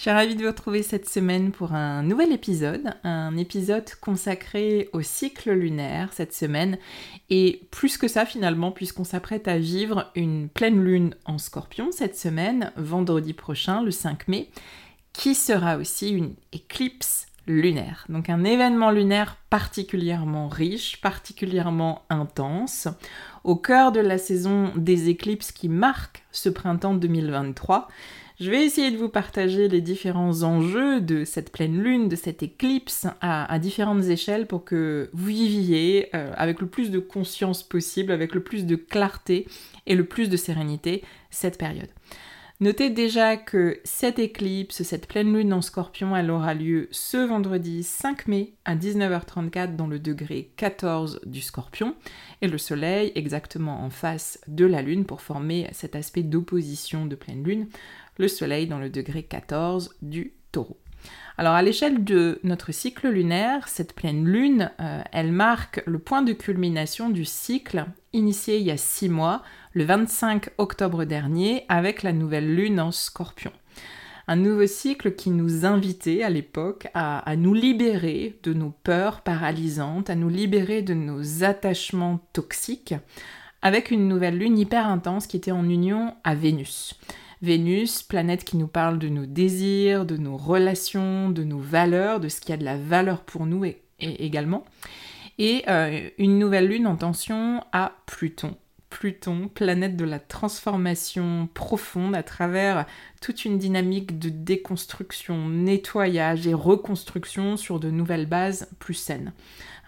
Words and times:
Je 0.00 0.04
suis 0.04 0.10
ravie 0.12 0.34
de 0.34 0.40
vous 0.40 0.48
retrouver 0.48 0.82
cette 0.82 1.06
semaine 1.06 1.52
pour 1.52 1.74
un 1.74 2.02
nouvel 2.02 2.32
épisode, 2.32 2.94
un 3.04 3.36
épisode 3.36 3.84
consacré 4.00 4.88
au 4.94 5.02
cycle 5.02 5.52
lunaire 5.52 6.14
cette 6.14 6.32
semaine, 6.32 6.78
et 7.28 7.60
plus 7.70 7.98
que 7.98 8.08
ça 8.08 8.24
finalement, 8.24 8.72
puisqu'on 8.72 9.04
s'apprête 9.04 9.46
à 9.46 9.58
vivre 9.58 10.10
une 10.14 10.48
pleine 10.48 10.82
lune 10.82 11.14
en 11.26 11.36
scorpion 11.36 11.92
cette 11.92 12.16
semaine, 12.16 12.72
vendredi 12.76 13.34
prochain, 13.34 13.82
le 13.82 13.90
5 13.90 14.26
mai, 14.28 14.48
qui 15.12 15.34
sera 15.34 15.76
aussi 15.76 16.08
une 16.08 16.32
éclipse 16.52 17.26
lunaire. 17.46 18.06
Donc 18.08 18.30
un 18.30 18.42
événement 18.44 18.90
lunaire 18.90 19.36
particulièrement 19.50 20.48
riche, 20.48 20.98
particulièrement 21.02 22.06
intense, 22.08 22.88
au 23.44 23.54
cœur 23.54 23.92
de 23.92 24.00
la 24.00 24.16
saison 24.16 24.72
des 24.76 25.10
éclipses 25.10 25.52
qui 25.52 25.68
marque 25.68 26.22
ce 26.32 26.48
printemps 26.48 26.94
2023. 26.94 27.86
Je 28.40 28.50
vais 28.50 28.64
essayer 28.64 28.90
de 28.90 28.96
vous 28.96 29.10
partager 29.10 29.68
les 29.68 29.82
différents 29.82 30.44
enjeux 30.44 31.02
de 31.02 31.26
cette 31.26 31.52
pleine 31.52 31.78
lune, 31.78 32.08
de 32.08 32.16
cette 32.16 32.42
éclipse 32.42 33.06
à, 33.20 33.58
différentes 33.58 34.04
échelles 34.04 34.46
pour 34.46 34.64
que 34.64 35.10
vous 35.12 35.26
viviez 35.26 36.08
euh, 36.14 36.32
avec 36.38 36.62
le 36.62 36.66
plus 36.66 36.90
de 36.90 37.00
conscience 37.00 37.62
possible, 37.62 38.12
avec 38.12 38.34
le 38.34 38.42
plus 38.42 38.64
de 38.64 38.76
clarté 38.76 39.46
et 39.84 39.94
le 39.94 40.06
plus 40.06 40.30
de 40.30 40.38
sérénité 40.38 41.04
cette 41.28 41.58
période. 41.58 41.90
Notez 42.62 42.90
déjà 42.90 43.38
que 43.38 43.80
cette 43.84 44.18
éclipse, 44.18 44.82
cette 44.82 45.06
pleine 45.06 45.34
lune 45.34 45.54
en 45.54 45.62
scorpion, 45.62 46.14
elle 46.14 46.30
aura 46.30 46.52
lieu 46.52 46.88
ce 46.90 47.16
vendredi 47.16 47.82
5 47.82 48.28
mai 48.28 48.52
à 48.66 48.76
19h34 48.76 49.76
dans 49.76 49.86
le 49.86 49.98
degré 49.98 50.50
14 50.56 51.22
du 51.24 51.40
scorpion 51.40 51.94
et 52.42 52.48
le 52.48 52.58
soleil 52.58 53.12
exactement 53.14 53.82
en 53.82 53.88
face 53.88 54.38
de 54.46 54.66
la 54.66 54.82
lune 54.82 55.06
pour 55.06 55.22
former 55.22 55.68
cet 55.72 55.96
aspect 55.96 56.22
d'opposition 56.22 57.06
de 57.06 57.16
pleine 57.16 57.42
lune 57.42 57.66
le 58.20 58.28
Soleil 58.28 58.68
dans 58.68 58.78
le 58.78 58.90
degré 58.90 59.24
14 59.24 59.96
du 60.02 60.34
taureau. 60.52 60.78
Alors 61.38 61.54
à 61.54 61.62
l'échelle 61.62 62.04
de 62.04 62.38
notre 62.44 62.70
cycle 62.70 63.08
lunaire, 63.08 63.66
cette 63.66 63.94
pleine 63.94 64.26
lune, 64.26 64.70
euh, 64.78 65.00
elle 65.10 65.32
marque 65.32 65.82
le 65.86 65.98
point 65.98 66.20
de 66.20 66.34
culmination 66.34 67.08
du 67.08 67.24
cycle 67.24 67.86
initié 68.12 68.58
il 68.58 68.64
y 68.64 68.70
a 68.70 68.76
six 68.76 69.08
mois, 69.08 69.42
le 69.72 69.84
25 69.84 70.50
octobre 70.58 71.04
dernier, 71.04 71.64
avec 71.70 72.02
la 72.02 72.12
nouvelle 72.12 72.54
lune 72.54 72.78
en 72.78 72.92
scorpion. 72.92 73.52
Un 74.28 74.36
nouveau 74.36 74.66
cycle 74.66 75.14
qui 75.14 75.30
nous 75.30 75.64
invitait 75.64 76.22
à 76.22 76.30
l'époque 76.30 76.88
à, 76.92 77.34
nous 77.36 77.54
libérer 77.54 78.38
de 78.42 78.52
nos 78.52 78.70
peurs 78.84 79.22
paralysantes, 79.22 80.10
à 80.10 80.14
nous 80.14 80.28
libérer 80.28 80.82
de 80.82 80.94
nos 80.94 81.42
attachements 81.42 82.20
toxiques, 82.32 82.94
avec 83.62 83.90
une 83.90 84.08
nouvelle 84.08 84.38
lune 84.38 84.58
hyper 84.58 84.86
intense 84.86 85.26
qui 85.26 85.36
était 85.36 85.50
en 85.50 85.68
union 85.68 86.14
à 86.22 86.34
Vénus. 86.34 87.00
Vénus, 87.42 88.02
planète 88.02 88.44
qui 88.44 88.56
nous 88.56 88.66
parle 88.66 88.98
de 88.98 89.08
nos 89.08 89.26
désirs, 89.26 90.04
de 90.04 90.16
nos 90.16 90.36
relations, 90.36 91.30
de 91.30 91.42
nos 91.42 91.58
valeurs, 91.58 92.20
de 92.20 92.28
ce 92.28 92.40
qui 92.40 92.52
a 92.52 92.56
de 92.56 92.64
la 92.64 92.76
valeur 92.76 93.22
pour 93.22 93.46
nous 93.46 93.64
et, 93.64 93.82
également. 93.98 94.64
Et 95.38 95.64
euh, 95.68 96.10
une 96.18 96.38
nouvelle 96.38 96.68
lune 96.68 96.86
en 96.86 96.96
tension 96.96 97.64
à 97.72 97.92
Pluton. 98.06 98.56
Pluton, 98.90 99.48
planète 99.48 99.96
de 99.96 100.04
la 100.04 100.18
transformation 100.18 101.48
profonde 101.54 102.14
à 102.14 102.22
travers 102.22 102.86
toute 103.22 103.44
une 103.44 103.56
dynamique 103.56 104.18
de 104.18 104.28
déconstruction, 104.28 105.48
nettoyage 105.48 106.46
et 106.46 106.54
reconstruction 106.54 107.56
sur 107.56 107.80
de 107.80 107.90
nouvelles 107.90 108.26
bases 108.26 108.68
plus 108.78 108.94
saines 108.94 109.32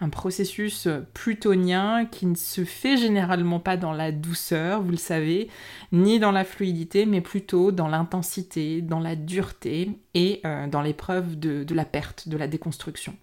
un 0.03 0.09
processus 0.09 0.87
plutonien 1.13 2.05
qui 2.05 2.25
ne 2.25 2.35
se 2.35 2.65
fait 2.65 2.97
généralement 2.97 3.59
pas 3.59 3.77
dans 3.77 3.93
la 3.93 4.11
douceur, 4.11 4.81
vous 4.81 4.91
le 4.91 4.97
savez, 4.97 5.49
ni 5.91 6.19
dans 6.19 6.31
la 6.31 6.43
fluidité, 6.43 7.05
mais 7.05 7.21
plutôt 7.21 7.71
dans 7.71 7.87
l'intensité, 7.87 8.81
dans 8.81 8.99
la 8.99 9.15
dureté 9.15 9.91
et 10.13 10.41
euh, 10.45 10.67
dans 10.67 10.81
l'épreuve 10.81 11.39
de, 11.39 11.63
de 11.63 11.75
la 11.75 11.85
perte, 11.85 12.27
de 12.27 12.37
la 12.37 12.47
déconstruction. 12.47 13.15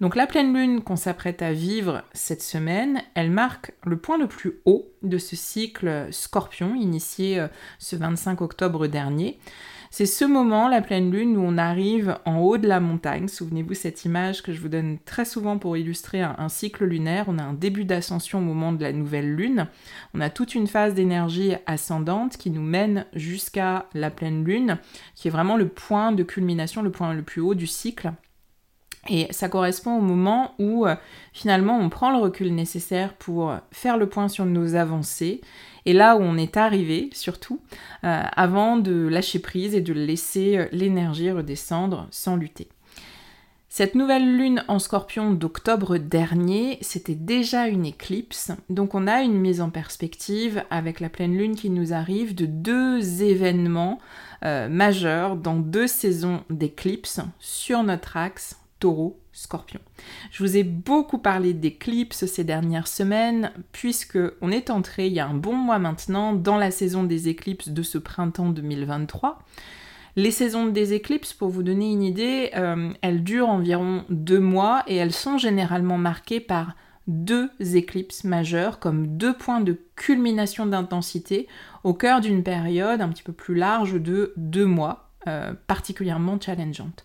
Donc 0.00 0.14
la 0.14 0.28
pleine 0.28 0.54
lune 0.54 0.82
qu'on 0.82 0.94
s'apprête 0.94 1.42
à 1.42 1.52
vivre 1.52 2.04
cette 2.12 2.42
semaine, 2.42 3.02
elle 3.14 3.32
marque 3.32 3.72
le 3.84 3.96
point 3.96 4.16
le 4.16 4.28
plus 4.28 4.60
haut 4.64 4.88
de 5.02 5.18
ce 5.18 5.34
cycle 5.34 6.06
scorpion 6.12 6.76
initié 6.76 7.40
euh, 7.40 7.48
ce 7.80 7.96
25 7.96 8.40
octobre 8.40 8.86
dernier. 8.86 9.38
C'est 9.90 10.06
ce 10.06 10.24
moment, 10.24 10.68
la 10.68 10.82
pleine 10.82 11.10
lune, 11.10 11.36
où 11.36 11.40
on 11.40 11.56
arrive 11.56 12.18
en 12.26 12.38
haut 12.40 12.58
de 12.58 12.68
la 12.68 12.78
montagne. 12.78 13.26
Souvenez-vous 13.26 13.74
cette 13.74 14.04
image 14.04 14.42
que 14.42 14.52
je 14.52 14.60
vous 14.60 14.68
donne 14.68 14.98
très 15.04 15.24
souvent 15.24 15.56
pour 15.56 15.78
illustrer 15.78 16.20
un, 16.20 16.48
cycle 16.50 16.84
lunaire. 16.84 17.24
On 17.28 17.38
a 17.38 17.42
un 17.42 17.54
début 17.54 17.84
d'ascension 17.84 18.38
au 18.38 18.42
moment 18.42 18.72
de 18.72 18.82
la 18.82 18.92
nouvelle 18.92 19.34
lune. 19.34 19.66
On 20.12 20.20
a 20.20 20.28
toute 20.28 20.54
une 20.54 20.66
phase 20.66 20.94
d'énergie 20.94 21.54
ascendante 21.66 22.36
qui 22.36 22.50
nous 22.50 22.62
mène 22.62 23.06
jusqu'à 23.14 23.86
la 23.94 24.10
pleine 24.10 24.44
lune, 24.44 24.78
qui 25.14 25.28
est 25.28 25.30
vraiment 25.32 25.56
le 25.56 25.68
point 25.68 26.12
de 26.12 26.22
culmination, 26.22 26.82
le 26.82 26.92
point 26.92 27.14
le 27.14 27.22
plus 27.22 27.40
haut 27.40 27.54
du 27.54 27.66
cycle. 27.66 28.12
Et 29.08 29.26
ça 29.30 29.48
correspond 29.48 29.98
au 29.98 30.02
moment 30.02 30.54
où 30.58 30.86
euh, 30.86 30.94
finalement 31.32 31.78
on 31.78 31.88
prend 31.88 32.10
le 32.10 32.18
recul 32.18 32.54
nécessaire 32.54 33.14
pour 33.14 33.54
faire 33.70 33.96
le 33.96 34.08
point 34.08 34.28
sur 34.28 34.44
nos 34.44 34.74
avancées 34.74 35.40
et 35.86 35.94
là 35.94 36.16
où 36.16 36.20
on 36.20 36.36
est 36.36 36.56
arrivé 36.56 37.08
surtout 37.12 37.60
euh, 38.04 38.22
avant 38.36 38.76
de 38.76 39.08
lâcher 39.08 39.38
prise 39.38 39.74
et 39.74 39.80
de 39.80 39.94
laisser 39.94 40.58
euh, 40.58 40.66
l'énergie 40.72 41.30
redescendre 41.30 42.06
sans 42.10 42.36
lutter. 42.36 42.68
Cette 43.70 43.94
nouvelle 43.94 44.36
lune 44.36 44.64
en 44.66 44.78
scorpion 44.78 45.30
d'octobre 45.30 45.98
dernier, 45.98 46.78
c'était 46.80 47.14
déjà 47.14 47.68
une 47.68 47.84
éclipse, 47.84 48.50
donc 48.70 48.94
on 48.94 49.06
a 49.06 49.20
une 49.20 49.38
mise 49.38 49.60
en 49.60 49.68
perspective 49.68 50.64
avec 50.70 51.00
la 51.00 51.10
pleine 51.10 51.36
lune 51.36 51.54
qui 51.54 51.68
nous 51.68 51.92
arrive 51.92 52.34
de 52.34 52.46
deux 52.46 53.22
événements 53.22 54.00
majeurs 54.42 55.36
dans 55.36 55.56
deux 55.56 55.86
saisons 55.86 56.44
d'éclipse 56.48 57.20
sur 57.40 57.82
notre 57.82 58.16
axe 58.16 58.56
taureau, 58.78 59.20
scorpion. 59.32 59.80
Je 60.30 60.42
vous 60.42 60.56
ai 60.56 60.64
beaucoup 60.64 61.18
parlé 61.18 61.52
d'éclipses 61.52 62.26
ces 62.26 62.44
dernières 62.44 62.88
semaines, 62.88 63.52
puisque 63.72 64.18
on 64.40 64.50
est 64.50 64.70
entré 64.70 65.06
il 65.06 65.12
y 65.12 65.20
a 65.20 65.26
un 65.26 65.34
bon 65.34 65.54
mois 65.54 65.78
maintenant 65.78 66.32
dans 66.32 66.56
la 66.56 66.70
saison 66.70 67.04
des 67.04 67.28
éclipses 67.28 67.68
de 67.68 67.82
ce 67.82 67.98
printemps 67.98 68.50
2023. 68.50 69.38
Les 70.16 70.30
saisons 70.32 70.66
des 70.66 70.94
éclipses, 70.94 71.32
pour 71.32 71.48
vous 71.48 71.62
donner 71.62 71.92
une 71.92 72.02
idée, 72.02 72.50
euh, 72.56 72.90
elles 73.02 73.22
durent 73.22 73.50
environ 73.50 74.04
deux 74.08 74.40
mois 74.40 74.82
et 74.88 74.96
elles 74.96 75.12
sont 75.12 75.38
généralement 75.38 75.98
marquées 75.98 76.40
par 76.40 76.74
deux 77.06 77.50
éclipses 77.60 78.24
majeures 78.24 78.80
comme 78.80 79.16
deux 79.16 79.32
points 79.32 79.60
de 79.60 79.78
culmination 79.96 80.66
d'intensité 80.66 81.48
au 81.84 81.94
cœur 81.94 82.20
d'une 82.20 82.42
période 82.42 83.00
un 83.00 83.08
petit 83.08 83.22
peu 83.22 83.32
plus 83.32 83.54
large 83.54 83.94
de 83.94 84.34
deux 84.36 84.66
mois, 84.66 85.10
euh, 85.26 85.54
particulièrement 85.66 86.38
challengeante. 86.40 87.04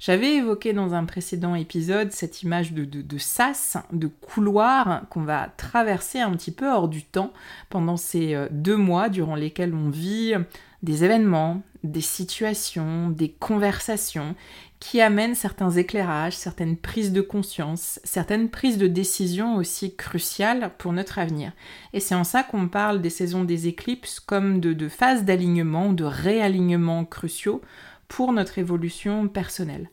J'avais 0.00 0.36
évoqué 0.36 0.72
dans 0.72 0.94
un 0.94 1.04
précédent 1.04 1.54
épisode 1.54 2.10
cette 2.10 2.42
image 2.42 2.72
de, 2.72 2.84
de, 2.86 3.18
sas, 3.18 3.76
de 3.92 4.06
couloir 4.06 5.02
qu'on 5.10 5.24
va 5.24 5.52
traverser 5.58 6.20
un 6.20 6.32
petit 6.32 6.52
peu 6.52 6.72
hors 6.72 6.88
du 6.88 7.04
temps 7.04 7.34
pendant 7.68 7.98
ces 7.98 8.34
euh, 8.34 8.48
deux 8.50 8.78
mois 8.78 9.10
durant 9.10 9.34
lesquels 9.34 9.74
on 9.74 9.90
vit 9.90 10.32
des 10.82 11.04
événements, 11.04 11.60
des 11.84 12.00
situations, 12.00 13.10
des 13.10 13.28
conversations 13.28 14.34
qui 14.78 15.02
amènent 15.02 15.34
certains 15.34 15.70
éclairages, 15.70 16.34
certaines 16.34 16.78
prises 16.78 17.12
de 17.12 17.20
conscience, 17.20 18.00
certaines 18.02 18.48
prises 18.48 18.78
de 18.78 18.86
décision 18.86 19.56
aussi 19.56 19.94
cruciales 19.94 20.70
pour 20.78 20.94
notre 20.94 21.18
avenir. 21.18 21.52
Et 21.92 22.00
c'est 22.00 22.14
en 22.14 22.24
ça 22.24 22.42
qu'on 22.42 22.68
parle 22.68 23.02
des 23.02 23.10
saisons 23.10 23.44
des 23.44 23.68
éclipses 23.68 24.18
comme 24.18 24.60
de, 24.60 24.72
de 24.72 24.88
phases 24.88 25.24
d'alignement, 25.24 25.92
de 25.92 26.04
réalignement 26.04 27.04
cruciaux 27.04 27.60
pour 28.10 28.32
notre 28.32 28.58
évolution 28.58 29.28
personnelle. 29.28 29.88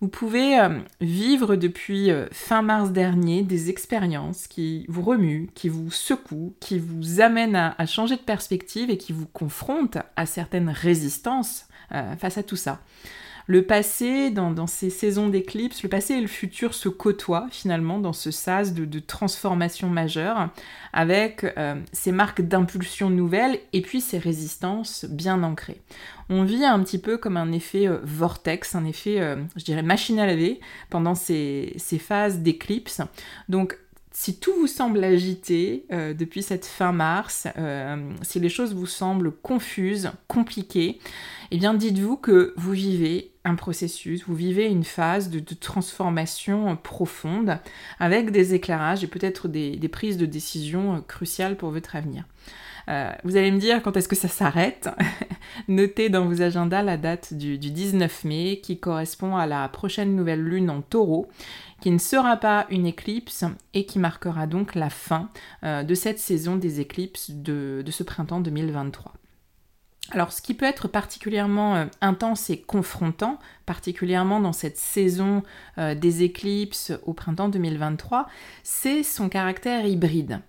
Vous 0.00 0.06
pouvez 0.06 0.60
euh, 0.60 0.78
vivre 1.00 1.56
depuis 1.56 2.12
euh, 2.12 2.28
fin 2.30 2.62
mars 2.62 2.92
dernier 2.92 3.42
des 3.42 3.68
expériences 3.68 4.46
qui 4.46 4.86
vous 4.88 5.02
remuent, 5.02 5.50
qui 5.54 5.68
vous 5.68 5.90
secouent, 5.90 6.54
qui 6.60 6.78
vous 6.78 7.20
amènent 7.20 7.56
à, 7.56 7.86
changer 7.86 8.14
de 8.14 8.20
perspective 8.20 8.90
et 8.90 8.96
qui 8.96 9.12
vous 9.12 9.26
confrontent 9.26 9.98
à 10.14 10.24
certaines 10.24 10.70
résistances 10.70 11.66
euh, 11.92 12.14
face 12.16 12.38
à 12.38 12.44
tout 12.44 12.56
ça 12.56 12.80
le 13.48 13.62
passé, 13.62 14.30
dans, 14.30 14.66
ces 14.66 14.90
saisons 14.90 15.28
d'éclipse, 15.28 15.82
le 15.82 15.88
passé 15.88 16.14
et 16.14 16.20
le 16.20 16.26
futur 16.26 16.74
se 16.74 16.90
côtoient 16.90 17.48
finalement 17.50 17.98
dans 17.98 18.12
ce 18.12 18.30
sas 18.30 18.74
de, 18.74 18.98
transformation 18.98 19.88
majeure, 19.88 20.50
avec 20.92 21.44
euh, 21.56 21.74
ces 21.92 22.12
marques 22.12 22.42
d'impulsion 22.42 23.08
nouvelles 23.08 23.58
et 23.72 23.80
puis 23.80 24.02
ces 24.02 24.18
résistances 24.18 25.06
bien 25.06 25.42
ancrées. 25.42 25.80
On 26.28 26.44
vit 26.44 26.66
un 26.66 26.78
petit 26.82 26.98
peu 26.98 27.16
comme 27.16 27.38
un 27.38 27.50
effet 27.52 27.88
euh, 27.88 28.00
vortex, 28.02 28.74
un 28.74 28.84
effet, 28.84 29.18
euh, 29.18 29.36
je 29.56 29.64
dirais, 29.64 29.82
machine 29.82 30.18
à 30.18 30.26
laver 30.26 30.60
pendant 30.90 31.14
ces, 31.14 31.72
ces 31.78 31.98
phases 31.98 32.40
d'éclipse. 32.40 33.00
Donc 33.48 33.78
si 34.20 34.40
tout 34.40 34.52
vous 34.58 34.66
semble 34.66 35.04
agité 35.04 35.84
depuis 35.90 36.42
cette 36.42 36.66
fin 36.66 36.90
mars, 36.90 37.46
si 38.22 38.40
les 38.40 38.48
choses 38.48 38.74
vous 38.74 38.84
semblent 38.84 39.30
confuses, 39.30 40.10
compliquées, 40.26 40.98
eh 41.52 41.56
bien 41.56 41.72
dites-vous 41.72 42.16
que 42.16 42.52
vous 42.56 42.72
vivez 42.72 43.30
un 43.44 43.54
processus, 43.54 44.24
vous 44.26 44.34
vivez 44.34 44.66
une 44.66 44.82
phase 44.82 45.30
de, 45.30 45.38
transformation 45.54 46.76
profonde 46.76 47.60
avec 48.00 48.32
des 48.32 48.54
éclairages 48.54 49.04
et 49.04 49.06
peut-être 49.06 49.46
des, 49.46 49.78
prises 49.88 50.16
de 50.16 50.26
décision 50.26 51.00
cruciales 51.06 51.56
pour 51.56 51.70
votre 51.70 51.94
avenir. 51.94 52.24
Euh, 52.88 53.12
vous 53.22 53.36
allez 53.36 53.50
me 53.50 53.58
dire 53.58 53.82
quand 53.82 53.96
est-ce 53.96 54.08
que 54.08 54.16
ça 54.16 54.28
s'arrête. 54.28 54.88
Notez 55.68 56.08
dans 56.08 56.24
vos 56.24 56.40
agendas 56.40 56.82
la 56.82 56.96
date 56.96 57.34
du, 57.34 57.58
19 57.58 58.24
mai 58.24 58.60
qui 58.62 58.78
correspond 58.78 59.36
à 59.36 59.46
la 59.46 59.68
prochaine 59.68 60.16
nouvelle 60.16 60.42
lune 60.42 60.70
en 60.70 60.80
taureau, 60.80 61.28
qui 61.80 61.90
ne 61.90 61.98
sera 61.98 62.36
pas 62.36 62.66
une 62.70 62.86
éclipse 62.86 63.44
et 63.74 63.86
qui 63.86 63.98
marquera 63.98 64.46
donc 64.46 64.74
la 64.74 64.90
fin 64.90 65.30
euh, 65.64 65.82
de 65.82 65.94
cette 65.94 66.18
saison 66.18 66.56
des 66.56 66.80
éclipses 66.80 67.30
de 67.30 67.84
ce 67.90 68.02
printemps 68.02 68.40
2023. 68.40 69.14
Alors 70.10 70.32
ce 70.32 70.40
qui 70.40 70.54
peut 70.54 70.64
être 70.64 70.88
particulièrement 70.88 71.76
euh, 71.76 71.84
intense 72.00 72.48
et 72.48 72.58
confrontant, 72.58 73.38
particulièrement 73.66 74.40
dans 74.40 74.54
cette 74.54 74.78
saison 74.78 75.42
euh, 75.76 75.94
des 75.94 76.22
éclipses 76.22 76.92
au 77.04 77.12
printemps 77.12 77.50
2023, 77.50 78.26
c'est 78.62 79.02
son 79.02 79.28
caractère 79.28 79.84
hybride 79.84 80.40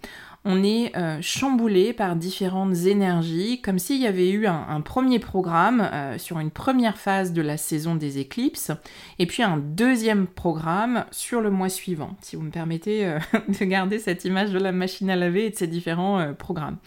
on 0.45 0.63
est 0.63 0.95
euh, 0.95 1.19
chamboulé 1.21 1.91
par 1.91 2.15
différentes 2.15 2.85
énergies, 2.85 3.61
comme 3.61 3.77
s'il 3.77 4.01
y 4.01 4.07
avait 4.07 4.29
eu 4.29 4.47
un, 4.47 4.81
premier 4.81 5.19
programme 5.19 5.81
euh, 5.81 6.17
sur 6.17 6.39
une 6.39 6.49
première 6.49 6.97
phase 6.97 7.33
de 7.33 7.41
la 7.41 7.57
saison 7.57 7.95
des 7.95 8.19
éclipses, 8.19 8.71
et 9.19 9.25
puis 9.25 9.43
un 9.43 9.57
deuxième 9.57 10.27
programme 10.27 11.05
sur 11.11 11.41
le 11.41 11.49
mois 11.49 11.67
suivant, 11.67 12.15
si 12.21 12.37
vous 12.37 12.43
me 12.43 12.51
permettez 12.51 13.05
euh, 13.05 13.19
de 13.59 13.65
garder 13.65 13.99
cette 13.99 14.23
image 14.23 14.51
de 14.51 14.59
la 14.59 14.71
machine 14.71 15.09
à 15.09 15.17
laver 15.17 15.47
et 15.47 15.49
de 15.49 15.55
ces 15.55 15.67
différents 15.67 16.33
programmes. 16.33 16.77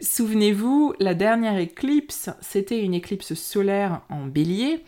Souvenez-vous, 0.00 0.94
la 1.00 1.14
dernière 1.14 1.58
éclipse, 1.58 2.30
c'était 2.40 2.80
une 2.80 2.94
éclipse 2.94 3.34
solaire 3.34 4.02
en 4.08 4.26
bélier, 4.26 4.84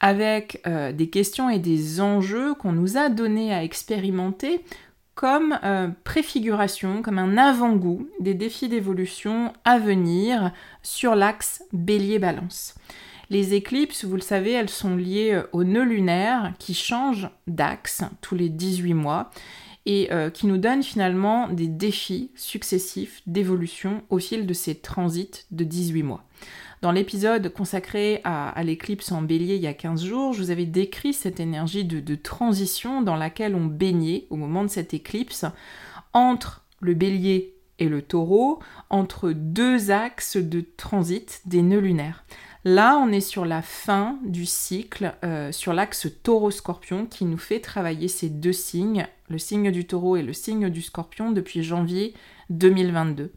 avec 0.00 0.62
des 0.66 1.08
questions 1.08 1.48
et 1.48 1.58
des 1.58 2.00
enjeux 2.00 2.54
qu'on 2.54 2.72
nous 2.72 2.98
a 2.98 3.08
donnés 3.08 3.54
à 3.54 3.64
expérimenter 3.64 4.62
comme 5.16 5.58
euh, 5.64 5.88
préfiguration, 6.04 7.02
comme 7.02 7.18
un 7.18 7.38
avant-goût 7.38 8.06
des 8.20 8.34
défis 8.34 8.68
d'évolution 8.68 9.52
à 9.64 9.78
venir 9.78 10.52
sur 10.82 11.16
l'axe 11.16 11.64
bélier-balance. 11.72 12.74
Les 13.30 13.54
éclipses, 13.54 14.04
vous 14.04 14.14
le 14.14 14.20
savez, 14.20 14.52
elles 14.52 14.68
sont 14.68 14.94
liées 14.94 15.32
euh, 15.32 15.42
au 15.52 15.64
nœud 15.64 15.84
lunaire 15.84 16.52
qui 16.58 16.74
change 16.74 17.30
d'axe 17.46 18.02
tous 18.20 18.34
les 18.34 18.50
18 18.50 18.92
mois 18.92 19.30
et 19.86 20.12
euh, 20.12 20.28
qui 20.28 20.46
nous 20.46 20.58
donne 20.58 20.82
finalement 20.82 21.48
des 21.48 21.66
défis 21.66 22.30
successifs 22.36 23.22
d'évolution 23.26 24.02
au 24.10 24.18
fil 24.18 24.46
de 24.46 24.52
ces 24.52 24.74
transits 24.74 25.46
de 25.50 25.64
18 25.64 26.02
mois. 26.02 26.24
Dans 26.86 26.92
l'épisode 26.92 27.52
consacré 27.52 28.20
à, 28.22 28.62
l'éclipse 28.62 29.10
en 29.10 29.20
bélier 29.20 29.56
il 29.56 29.60
y 29.60 29.66
a 29.66 29.74
15 29.74 30.04
jours, 30.04 30.32
je 30.32 30.40
vous 30.40 30.52
avais 30.52 30.66
décrit 30.66 31.12
cette 31.12 31.40
énergie 31.40 31.84
de, 31.84 32.14
transition 32.14 33.02
dans 33.02 33.16
laquelle 33.16 33.56
on 33.56 33.64
baignait 33.64 34.28
au 34.30 34.36
moment 34.36 34.62
de 34.62 34.68
cette 34.68 34.94
éclipse 34.94 35.46
entre 36.12 36.64
le 36.78 36.94
bélier 36.94 37.56
et 37.80 37.88
le 37.88 38.02
taureau, 38.02 38.60
entre 38.88 39.32
deux 39.32 39.90
axes 39.90 40.36
de 40.36 40.64
transit 40.76 41.42
des 41.44 41.62
nœuds 41.62 41.80
lunaires. 41.80 42.24
Là, 42.64 42.96
on 42.98 43.10
est 43.10 43.20
sur 43.20 43.46
la 43.46 43.62
fin 43.62 44.20
du 44.24 44.46
cycle, 44.46 45.12
euh, 45.24 45.50
sur 45.50 45.72
l'axe 45.72 46.06
taureau-scorpion 46.22 47.06
qui 47.06 47.24
nous 47.24 47.36
fait 47.36 47.58
travailler 47.58 48.06
ces 48.06 48.28
deux 48.28 48.52
signes, 48.52 49.08
le 49.28 49.38
signe 49.38 49.72
du 49.72 49.88
taureau 49.88 50.14
et 50.14 50.22
le 50.22 50.32
signe 50.32 50.68
du 50.68 50.82
scorpion, 50.82 51.32
depuis 51.32 51.64
janvier 51.64 52.14
2022. 52.50 53.32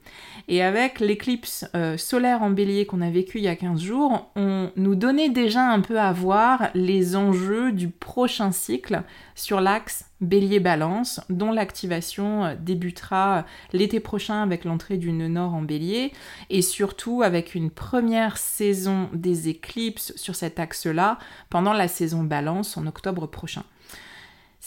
Et 0.47 0.61
avec 0.61 1.00
l'éclipse 1.00 1.65
euh, 1.75 1.97
solaire 1.97 2.41
en 2.41 2.50
bélier 2.50 2.85
qu'on 2.85 3.01
a 3.01 3.09
vécu 3.09 3.37
il 3.37 3.44
y 3.44 3.47
a 3.47 3.56
15 3.56 3.81
jours, 3.81 4.31
on 4.35 4.71
nous 4.75 4.95
donnait 4.95 5.30
déjà 5.30 5.68
un 5.68 5.81
peu 5.81 5.99
à 5.99 6.11
voir 6.11 6.69
les 6.73 7.16
enjeux 7.16 7.71
du 7.71 7.89
prochain 7.89 8.51
cycle 8.51 9.04
sur 9.35 9.61
l'axe 9.61 10.06
bélier-balance, 10.21 11.21
dont 11.30 11.51
l'activation 11.51 12.45
euh, 12.45 12.56
débutera 12.59 13.45
l'été 13.73 13.99
prochain 13.99 14.44
avec 14.44 14.66
l'entrée 14.66 14.97
du 14.97 15.11
nœud 15.11 15.28
nord 15.28 15.54
en 15.54 15.61
bélier, 15.61 16.11
et 16.49 16.61
surtout 16.61 17.21
avec 17.23 17.56
une 17.56 17.71
première 17.71 18.37
saison 18.37 19.09
des 19.13 19.49
éclipses 19.49 20.13
sur 20.16 20.35
cet 20.35 20.59
axe-là 20.59 21.19
pendant 21.49 21.73
la 21.73 21.87
saison 21.87 22.23
balance 22.23 22.78
en 22.78 22.85
octobre 22.85 23.28
prochain. 23.28 23.63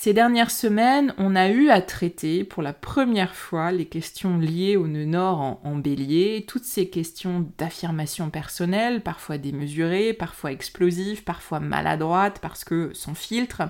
Ces 0.05 0.15
dernières 0.15 0.51
semaines, 0.51 1.15
on 1.17 1.37
a 1.37 1.49
eu 1.49 1.71
à 1.71 1.81
traiter 1.81 2.43
pour 2.43 2.61
la 2.61 2.73
première 2.73 3.37
fois 3.37 3.71
les 3.71 3.85
questions 3.85 4.37
liées 4.37 4.77
au 4.77 4.89
nœud 4.89 5.05
nord 5.05 5.61
en, 5.63 5.77
bélier, 5.77 6.45
toutes 6.49 6.65
ces 6.65 6.89
questions 6.89 7.49
d'affirmation 7.57 8.29
personnelle, 8.29 9.03
parfois 9.03 9.39
démesurées, 9.39 10.13
parfois 10.13 10.51
explosives, 10.51 11.23
parfois 11.23 11.61
maladroites 11.61 12.41
parce 12.41 12.65
que 12.65 12.91
sans 12.95 13.15
filtre, 13.15 13.63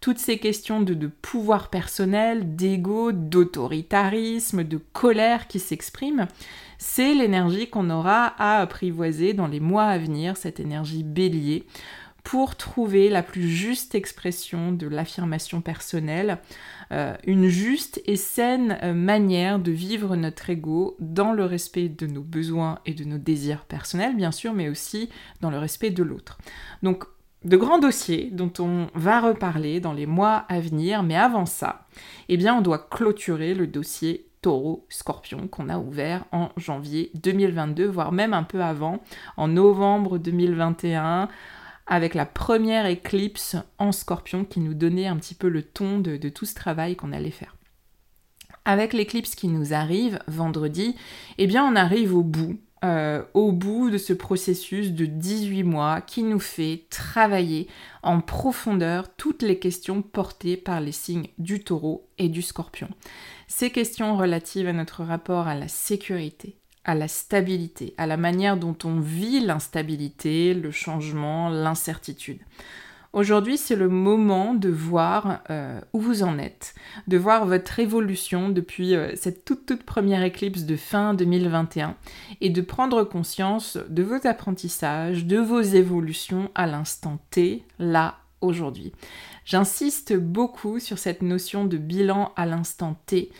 toutes 0.00 0.18
ces 0.18 0.38
questions 0.38 0.80
de, 0.80 1.08
pouvoir 1.08 1.70
personnel, 1.70 2.54
d'ego, 2.54 3.10
d'autoritarisme, 3.10 4.62
de 4.62 4.76
colère 4.92 5.48
qui 5.48 5.58
s'expriment, 5.58 6.28
c'est 6.78 7.14
l'énergie 7.14 7.68
qu'on 7.68 7.90
aura 7.90 8.26
à 8.38 8.60
apprivoiser 8.60 9.32
dans 9.32 9.48
les 9.48 9.58
mois 9.58 9.86
à 9.86 9.98
venir, 9.98 10.36
cette 10.36 10.60
énergie 10.60 11.02
bélier, 11.02 11.66
pour 12.24 12.56
trouver 12.56 13.10
la 13.10 13.22
plus 13.22 13.48
juste 13.48 13.94
expression 13.94 14.72
de 14.72 14.88
l'affirmation 14.88 15.60
personnelle, 15.60 16.38
euh, 16.90 17.14
une 17.26 17.48
juste 17.48 18.02
et 18.06 18.16
saine 18.16 18.78
euh, 18.82 18.94
manière 18.94 19.58
de 19.58 19.70
vivre 19.70 20.16
notre 20.16 20.48
ego 20.48 20.96
dans 21.00 21.32
le 21.32 21.44
respect 21.44 21.90
de 21.90 22.06
nos 22.06 22.22
besoins 22.22 22.78
et 22.86 22.94
de 22.94 23.04
nos 23.04 23.18
désirs 23.18 23.66
personnels, 23.66 24.16
bien 24.16 24.32
sûr, 24.32 24.54
mais 24.54 24.70
aussi 24.70 25.10
dans 25.42 25.50
le 25.50 25.58
respect 25.58 25.90
de 25.90 26.02
l'autre. 26.02 26.38
Donc, 26.82 27.04
de 27.44 27.58
grands 27.58 27.78
dossiers 27.78 28.30
dont 28.32 28.52
on 28.58 28.88
va 28.94 29.20
reparler 29.20 29.80
dans 29.80 29.92
les 29.92 30.06
mois 30.06 30.46
à 30.48 30.60
venir, 30.60 31.02
mais 31.02 31.16
avant 31.16 31.44
ça, 31.44 31.86
eh 32.30 32.38
bien, 32.38 32.56
on 32.56 32.62
doit 32.62 32.88
clôturer 32.90 33.52
le 33.52 33.66
dossier 33.66 34.26
taureau-scorpion 34.40 35.48
qu'on 35.48 35.68
a 35.68 35.78
ouvert 35.78 36.24
en 36.32 36.48
janvier 36.56 37.10
2022, 37.14 37.86
voire 37.86 38.12
même 38.12 38.32
un 38.32 38.44
peu 38.44 38.62
avant, 38.62 39.00
en 39.36 39.48
novembre 39.48 40.16
2021, 40.16 41.28
avec 41.86 42.14
la 42.14 42.26
première 42.26 42.86
éclipse 42.86 43.56
en 43.78 43.92
scorpion 43.92 44.44
qui 44.44 44.60
nous 44.60 44.74
donnait 44.74 45.06
un 45.06 45.16
petit 45.16 45.34
peu 45.34 45.48
le 45.48 45.62
ton 45.62 45.98
de, 45.98 46.16
tout 46.28 46.46
ce 46.46 46.54
travail 46.54 46.96
qu'on 46.96 47.12
allait 47.12 47.30
faire. 47.30 47.56
Avec 48.64 48.94
l'éclipse 48.94 49.34
qui 49.34 49.48
nous 49.48 49.74
arrive 49.74 50.18
vendredi, 50.26 50.96
eh 51.36 51.46
bien 51.46 51.64
on 51.64 51.76
arrive 51.76 52.16
au 52.16 52.22
bout, 52.22 52.58
euh, 52.82 53.22
au 53.34 53.52
bout 53.52 53.90
de 53.90 53.98
ce 53.98 54.14
processus 54.14 54.92
de 54.92 55.04
18 55.04 55.64
mois 55.64 56.00
qui 56.00 56.22
nous 56.22 56.40
fait 56.40 56.86
travailler 56.88 57.68
en 58.02 58.20
profondeur 58.20 59.14
toutes 59.16 59.42
les 59.42 59.58
questions 59.58 60.00
portées 60.00 60.56
par 60.56 60.80
les 60.80 60.92
signes 60.92 61.28
du 61.36 61.62
taureau 61.62 62.08
et 62.16 62.30
du 62.30 62.40
scorpion. 62.40 62.88
Ces 63.48 63.70
questions 63.70 64.16
relatives 64.16 64.66
à 64.66 64.72
notre 64.72 65.04
rapport 65.04 65.46
à 65.46 65.54
la 65.54 65.68
sécurité, 65.68 66.56
à 66.84 66.94
la 66.94 67.08
stabilité, 67.08 67.94
à 67.98 68.06
la 68.06 68.16
manière 68.16 68.56
dont 68.56 68.76
on 68.84 69.00
vit 69.00 69.40
l'instabilité, 69.40 70.54
le 70.54 70.70
changement, 70.70 71.48
l'incertitude. 71.48 72.40
Aujourd'hui, 73.14 73.58
c'est 73.58 73.76
le 73.76 73.88
moment 73.88 74.54
de 74.54 74.68
voir 74.68 75.42
euh, 75.48 75.80
où 75.92 76.00
vous 76.00 76.24
en 76.24 76.36
êtes, 76.36 76.74
de 77.06 77.16
voir 77.16 77.46
votre 77.46 77.78
évolution 77.78 78.48
depuis 78.48 78.96
euh, 78.96 79.14
cette 79.14 79.44
toute 79.44 79.66
toute 79.66 79.84
première 79.84 80.24
éclipse 80.24 80.62
de 80.62 80.74
fin 80.74 81.14
2021 81.14 81.94
et 82.40 82.50
de 82.50 82.60
prendre 82.60 83.04
conscience 83.04 83.78
de 83.88 84.02
vos 84.02 84.26
apprentissages, 84.26 85.26
de 85.26 85.38
vos 85.38 85.60
évolutions 85.60 86.50
à 86.56 86.66
l'instant 86.66 87.20
T, 87.30 87.62
là, 87.78 88.16
aujourd'hui. 88.40 88.92
J'insiste 89.44 90.16
beaucoup 90.16 90.80
sur 90.80 90.98
cette 90.98 91.22
notion 91.22 91.66
de 91.66 91.76
bilan 91.76 92.32
à 92.34 92.46
l'instant 92.46 92.96
T 93.06 93.30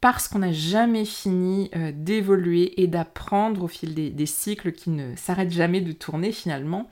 parce 0.00 0.28
qu'on 0.28 0.38
n'a 0.38 0.52
jamais 0.52 1.04
fini 1.04 1.70
euh, 1.76 1.92
d'évoluer 1.94 2.80
et 2.80 2.86
d'apprendre 2.86 3.64
au 3.64 3.68
fil 3.68 3.94
des, 3.94 4.26
cycles 4.26 4.72
qui 4.72 4.88
ne 4.88 5.14
s'arrêtent 5.14 5.50
jamais 5.50 5.82
de 5.82 5.92
tourner 5.92 6.32
finalement. 6.32 6.88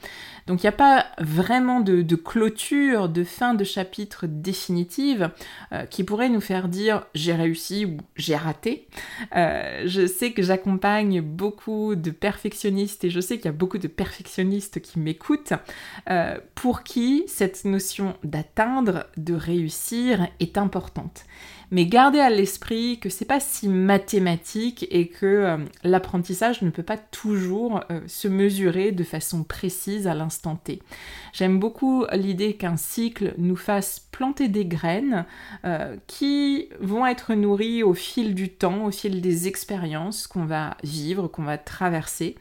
Donc 0.46 0.62
il 0.62 0.66
n'y 0.66 0.70
a 0.70 0.72
pas 0.72 1.06
vraiment 1.18 1.80
de, 1.80 2.16
clôture, 2.16 3.08
de 3.08 3.24
fin 3.24 3.54
de 3.54 3.64
chapitre 3.64 4.26
définitive 4.26 5.30
euh, 5.72 5.86
qui 5.86 6.04
pourrait 6.04 6.28
nous 6.28 6.40
faire 6.40 6.68
dire 6.68 7.06
j'ai 7.14 7.32
réussi 7.32 7.86
ou 7.86 7.96
j'ai 8.16 8.36
raté. 8.36 8.88
Euh, 9.34 9.84
je 9.86 10.06
sais 10.06 10.32
que 10.32 10.42
j'accompagne 10.42 11.22
beaucoup 11.22 11.94
de 11.94 12.10
perfectionnistes 12.10 13.04
et 13.04 13.10
je 13.10 13.20
sais 13.20 13.36
qu'il 13.36 13.46
y 13.46 13.48
a 13.48 13.52
beaucoup 13.52 13.78
de 13.78 13.88
perfectionnistes 13.88 14.80
qui 14.80 14.98
m'écoutent 14.98 15.54
pour 16.54 16.82
qui 16.82 17.24
cette 17.26 17.64
notion 17.64 18.16
d'atteindre, 18.24 19.06
de 19.16 19.34
réussir 19.34 20.28
est 20.40 20.58
importante 20.58 21.24
mais 21.70 21.86
gardez 21.86 22.20
à 22.20 22.30
l'esprit 22.30 22.98
que 22.98 23.10
c'est 23.10 23.24
pas 23.24 23.40
si 23.40 23.68
mathématique 23.68 24.86
et 24.90 25.08
que 25.08 25.26
euh, 25.26 25.56
l'apprentissage 25.84 26.62
ne 26.62 26.70
peut 26.70 26.82
pas 26.82 26.96
toujours 26.96 27.80
euh, 27.90 28.00
se 28.06 28.26
mesurer 28.28 28.92
de 28.92 29.04
façon 29.04 29.44
précise 29.44 30.06
à 30.06 30.14
l'instant 30.14 30.56
T. 30.56 30.80
J'aime 31.32 31.58
beaucoup 31.58 32.06
l'idée 32.12 32.54
qu'un 32.54 32.76
cycle 32.76 33.34
nous 33.36 33.56
fasse 33.56 34.00
planter 34.10 34.48
des 34.48 34.64
graines 34.64 35.26
euh, 35.64 35.96
qui 36.06 36.68
vont 36.80 37.06
être 37.06 37.34
nourries 37.34 37.82
au 37.82 37.94
fil 37.94 38.34
du 38.34 38.48
temps, 38.48 38.86
au 38.86 38.90
fil 38.90 39.20
des 39.20 39.46
expériences 39.46 40.26
qu'on 40.26 40.46
va 40.46 40.76
vivre, 40.82 41.28
qu'on 41.28 41.44
va 41.44 41.58
traverser. 41.58 42.36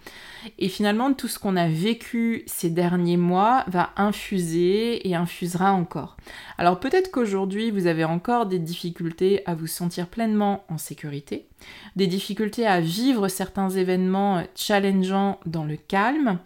Et 0.58 0.70
finalement, 0.70 1.14
tout 1.14 1.28
ce 1.28 1.38
qu'on 1.38 1.58
a 1.58 1.68
vécu 1.68 2.44
ces 2.46 2.70
derniers 2.70 3.18
mois 3.18 3.66
va 3.68 3.92
infuser 3.98 5.08
et 5.08 5.16
infusera 5.16 5.74
encore. 5.74 6.16
Alors 6.58 6.80
peut-être 6.80 7.12
qu'aujourd'hui, 7.12 7.72
vous 7.72 7.88
avez 7.88 8.06
encore 8.06 8.46
des 8.46 8.60
difficultés 8.60 9.17
à 9.46 9.56
vous 9.56 9.68
sentir 9.68 10.08
pleinement 10.08 10.64
en 10.70 10.78
sécurité, 10.78 11.48
des 11.96 12.08
difficultés 12.08 12.66
à 12.66 12.80
vivre 12.80 13.28
certains 13.28 13.70
événements 13.70 14.44
challengeants 14.56 15.40
dans 15.46 15.64
le 15.64 15.78
calme, 15.78 16.40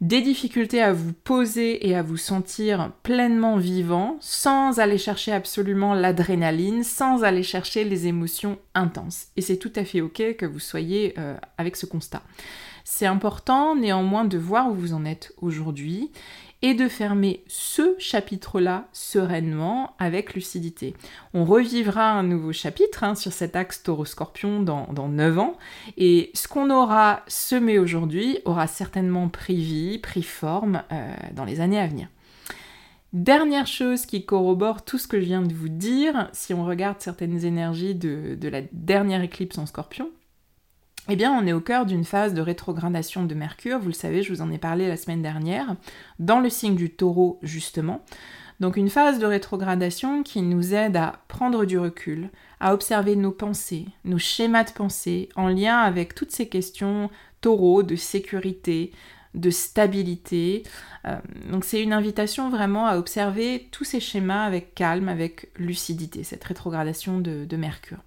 des 0.00 0.20
difficultés 0.20 0.82
à 0.82 0.92
vous 0.92 1.12
poser 1.12 1.88
et 1.88 1.94
à 1.94 2.02
vous 2.02 2.16
sentir 2.16 2.92
pleinement 3.02 3.56
vivant 3.56 4.16
sans 4.20 4.78
aller 4.78 4.98
chercher 4.98 5.32
absolument 5.32 5.94
l'adrénaline, 5.94 6.84
sans 6.84 7.24
aller 7.24 7.42
chercher 7.42 7.84
les 7.84 8.06
émotions 8.06 8.58
intenses. 8.74 9.26
Et 9.36 9.42
c'est 9.42 9.56
tout 9.56 9.72
à 9.76 9.84
fait 9.84 10.00
ok 10.00 10.36
que 10.36 10.46
vous 10.46 10.60
soyez 10.60 11.14
euh, 11.18 11.36
avec 11.58 11.76
ce 11.76 11.86
constat. 11.86 12.22
C'est 12.84 13.06
important 13.06 13.74
néanmoins 13.74 14.26
de 14.26 14.36
voir 14.36 14.70
où 14.70 14.74
vous 14.74 14.92
en 14.92 15.06
êtes 15.06 15.32
aujourd'hui 15.40 16.10
et 16.62 16.74
de 16.74 16.88
fermer 16.88 17.44
ce 17.46 17.94
chapitre-là 17.98 18.88
sereinement 18.92 19.94
avec 19.98 20.34
lucidité. 20.34 20.94
On 21.34 21.44
revivra 21.44 22.10
un 22.10 22.22
nouveau 22.22 22.52
chapitre 22.52 23.04
hein, 23.04 23.14
sur 23.14 23.32
cet 23.32 23.56
axe 23.56 23.82
taureau-scorpion 23.82 24.62
dans, 24.62 24.86
dans 24.92 25.08
9 25.08 25.38
ans, 25.38 25.56
et 25.96 26.30
ce 26.34 26.48
qu'on 26.48 26.70
aura 26.70 27.22
semé 27.26 27.78
aujourd'hui 27.78 28.38
aura 28.44 28.66
certainement 28.66 29.28
pris 29.28 29.56
vie, 29.56 29.98
pris 29.98 30.22
forme 30.22 30.82
euh, 30.92 31.14
dans 31.32 31.44
les 31.44 31.60
années 31.60 31.78
à 31.80 31.86
venir. 31.86 32.08
Dernière 33.12 33.68
chose 33.68 34.06
qui 34.06 34.24
corrobore 34.24 34.84
tout 34.84 34.98
ce 34.98 35.06
que 35.06 35.20
je 35.20 35.26
viens 35.26 35.42
de 35.42 35.54
vous 35.54 35.68
dire, 35.68 36.28
si 36.32 36.52
on 36.52 36.64
regarde 36.64 37.00
certaines 37.00 37.44
énergies 37.44 37.94
de, 37.94 38.34
de 38.34 38.48
la 38.48 38.62
dernière 38.72 39.22
éclipse 39.22 39.56
en 39.58 39.66
scorpion, 39.66 40.10
eh 41.08 41.16
bien, 41.16 41.32
on 41.32 41.46
est 41.46 41.52
au 41.52 41.60
cœur 41.60 41.84
d'une 41.84 42.04
phase 42.04 42.32
de 42.32 42.40
rétrogradation 42.40 43.24
de 43.24 43.34
Mercure, 43.34 43.78
vous 43.78 43.88
le 43.88 43.92
savez, 43.92 44.22
je 44.22 44.32
vous 44.32 44.40
en 44.40 44.50
ai 44.50 44.58
parlé 44.58 44.88
la 44.88 44.96
semaine 44.96 45.22
dernière, 45.22 45.76
dans 46.18 46.40
le 46.40 46.48
signe 46.48 46.76
du 46.76 46.90
taureau, 46.90 47.38
justement. 47.42 48.02
Donc 48.60 48.76
une 48.76 48.88
phase 48.88 49.18
de 49.18 49.26
rétrogradation 49.26 50.22
qui 50.22 50.40
nous 50.40 50.74
aide 50.74 50.96
à 50.96 51.20
prendre 51.28 51.64
du 51.64 51.78
recul, 51.78 52.30
à 52.60 52.72
observer 52.72 53.16
nos 53.16 53.32
pensées, 53.32 53.86
nos 54.04 54.18
schémas 54.18 54.64
de 54.64 54.70
pensée, 54.70 55.28
en 55.36 55.48
lien 55.48 55.78
avec 55.78 56.14
toutes 56.14 56.30
ces 56.30 56.48
questions 56.48 57.10
taureau, 57.42 57.82
de 57.82 57.96
sécurité, 57.96 58.92
de 59.34 59.50
stabilité. 59.50 60.62
Euh, 61.04 61.18
donc 61.50 61.66
c'est 61.66 61.82
une 61.82 61.92
invitation 61.92 62.48
vraiment 62.48 62.86
à 62.86 62.96
observer 62.96 63.68
tous 63.70 63.84
ces 63.84 64.00
schémas 64.00 64.44
avec 64.44 64.74
calme, 64.74 65.10
avec 65.10 65.50
lucidité, 65.56 66.24
cette 66.24 66.44
rétrogradation 66.44 67.18
de 67.20 67.56
Mercure. 67.56 67.98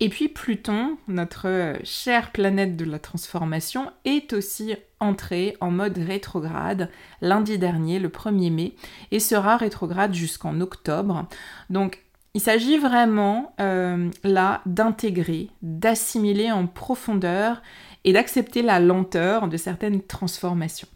Et 0.00 0.08
puis 0.08 0.28
Pluton, 0.28 0.96
notre 1.08 1.48
euh, 1.48 1.74
chère 1.82 2.30
planète 2.30 2.76
de 2.76 2.84
la 2.84 3.00
transformation, 3.00 3.90
est 4.04 4.32
aussi 4.32 4.76
entré 5.00 5.56
en 5.60 5.70
mode 5.70 5.98
rétrograde 5.98 6.90
lundi 7.20 7.58
dernier, 7.58 7.98
le 7.98 8.08
1er 8.08 8.52
mai, 8.52 8.74
et 9.10 9.18
sera 9.18 9.56
rétrograde 9.56 10.14
jusqu'en 10.14 10.60
octobre. 10.60 11.26
Donc 11.68 12.04
il 12.34 12.40
s'agit 12.40 12.78
vraiment 12.78 13.54
euh, 13.60 14.08
là 14.22 14.60
d'intégrer, 14.66 15.50
d'assimiler 15.62 16.52
en 16.52 16.68
profondeur 16.68 17.60
et 18.04 18.12
d'accepter 18.12 18.62
la 18.62 18.78
lenteur 18.78 19.48
de 19.48 19.56
certaines 19.56 20.02
transformations. 20.02 20.88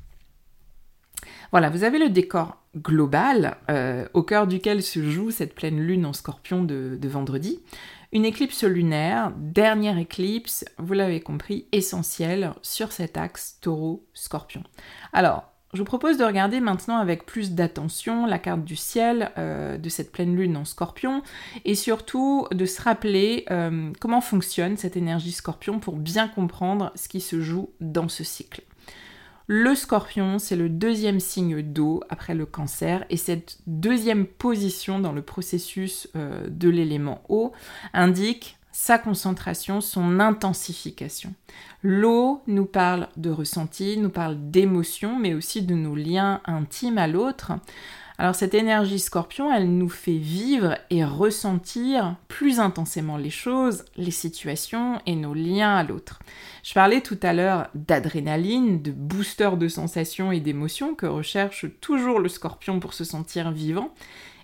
Voilà, 1.50 1.68
vous 1.70 1.84
avez 1.84 1.98
le 1.98 2.08
décor 2.08 2.56
global 2.76 3.56
euh, 3.70 4.06
au 4.14 4.22
cœur 4.22 4.46
duquel 4.46 4.82
se 4.82 5.10
joue 5.10 5.30
cette 5.30 5.54
pleine 5.54 5.80
lune 5.80 6.06
en 6.06 6.12
scorpion 6.12 6.62
de 6.62 7.08
vendredi. 7.08 7.60
Une 8.12 8.26
éclipse 8.26 8.64
lunaire, 8.64 9.32
dernière 9.38 9.96
éclipse, 9.96 10.66
vous 10.76 10.92
l'avez 10.92 11.20
compris, 11.20 11.66
essentielle 11.72 12.52
sur 12.60 12.92
cet 12.92 13.16
axe 13.16 13.56
taureau-scorpion. 13.62 14.62
Alors, 15.14 15.44
je 15.72 15.78
vous 15.78 15.86
propose 15.86 16.18
de 16.18 16.24
regarder 16.24 16.60
maintenant 16.60 16.98
avec 16.98 17.24
plus 17.24 17.52
d'attention 17.52 18.26
la 18.26 18.38
carte 18.38 18.64
du 18.64 18.76
ciel 18.76 19.30
euh, 19.38 19.78
de 19.78 19.88
cette 19.88 20.12
pleine 20.12 20.36
lune 20.36 20.58
en 20.58 20.66
scorpion 20.66 21.22
et 21.64 21.74
surtout 21.74 22.46
de 22.52 22.66
se 22.66 22.82
rappeler 22.82 23.46
euh, 23.50 23.90
comment 23.98 24.20
fonctionne 24.20 24.76
cette 24.76 24.98
énergie 24.98 25.32
scorpion 25.32 25.78
pour 25.78 25.96
bien 25.96 26.28
comprendre 26.28 26.92
ce 26.94 27.08
qui 27.08 27.22
se 27.22 27.40
joue 27.40 27.70
dans 27.80 28.08
ce 28.08 28.24
cycle. 28.24 28.62
Le 29.46 29.74
scorpion, 29.74 30.38
c'est 30.38 30.56
le 30.56 30.68
deuxième 30.68 31.20
signe 31.20 31.62
d'eau 31.62 32.02
après 32.08 32.34
le 32.34 32.46
cancer 32.46 33.04
et 33.10 33.16
cette 33.16 33.58
deuxième 33.66 34.26
position 34.26 35.00
dans 35.00 35.12
le 35.12 35.22
processus 35.22 36.08
euh, 36.16 36.46
de 36.48 36.68
l'élément 36.68 37.22
eau 37.28 37.52
indique 37.92 38.58
sa 38.72 38.98
concentration, 38.98 39.80
son 39.82 40.18
intensification. 40.18 41.34
L'eau 41.82 42.42
nous 42.46 42.64
parle 42.64 43.08
de 43.16 43.30
ressenti, 43.30 43.98
nous 43.98 44.08
parle 44.08 44.50
d'émotion, 44.50 45.18
mais 45.18 45.34
aussi 45.34 45.62
de 45.62 45.74
nos 45.74 45.94
liens 45.94 46.40
intimes 46.46 46.96
à 46.96 47.06
l'autre. 47.06 47.52
Alors 48.22 48.36
cette 48.36 48.54
énergie 48.54 49.00
scorpion, 49.00 49.52
elle 49.52 49.76
nous 49.76 49.88
fait 49.88 50.16
vivre 50.16 50.78
et 50.90 51.04
ressentir 51.04 52.14
plus 52.28 52.60
intensément 52.60 53.16
les 53.16 53.30
choses, 53.30 53.84
les 53.96 54.12
situations 54.12 55.00
et 55.06 55.16
nos 55.16 55.34
liens 55.34 55.74
à 55.74 55.82
l'autre. 55.82 56.20
Je 56.62 56.72
parlais 56.72 57.00
tout 57.00 57.18
à 57.20 57.32
l'heure 57.32 57.66
d'adrénaline, 57.74 58.80
de 58.80 58.92
booster 58.92 59.50
de 59.58 59.66
sensations 59.66 60.30
et 60.30 60.38
d'émotions 60.38 60.94
que 60.94 61.06
recherche 61.06 61.66
toujours 61.80 62.20
le 62.20 62.28
scorpion 62.28 62.78
pour 62.78 62.94
se 62.94 63.02
sentir 63.02 63.50
vivant. 63.50 63.92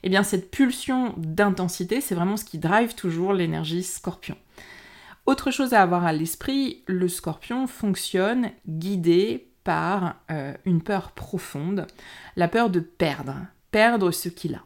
Eh 0.02 0.08
bien 0.08 0.24
cette 0.24 0.50
pulsion 0.50 1.14
d'intensité, 1.16 2.00
c'est 2.00 2.16
vraiment 2.16 2.36
ce 2.36 2.44
qui 2.44 2.58
drive 2.58 2.96
toujours 2.96 3.32
l'énergie 3.32 3.84
scorpion. 3.84 4.36
Autre 5.24 5.52
chose 5.52 5.72
à 5.72 5.82
avoir 5.82 6.04
à 6.04 6.12
l'esprit, 6.12 6.82
le 6.88 7.06
scorpion 7.06 7.68
fonctionne 7.68 8.50
guidé 8.66 9.52
par 9.62 10.16
euh, 10.32 10.52
une 10.64 10.82
peur 10.82 11.12
profonde, 11.12 11.86
la 12.34 12.48
peur 12.48 12.70
de 12.70 12.80
perdre, 12.80 13.36
perdre 13.70 14.10
ce 14.10 14.28
qu'il 14.28 14.54
a. 14.54 14.62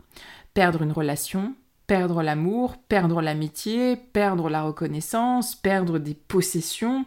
Perdre 0.55 0.83
une 0.83 0.93
relation, 0.93 1.55
perdre 1.87 2.23
l'amour, 2.23 2.77
perdre 2.89 3.21
l'amitié, 3.23 3.97
perdre 3.97 4.49
la 4.49 4.63
reconnaissance, 4.63 5.55
perdre 5.55 5.99
des 5.99 6.15
possessions, 6.15 7.05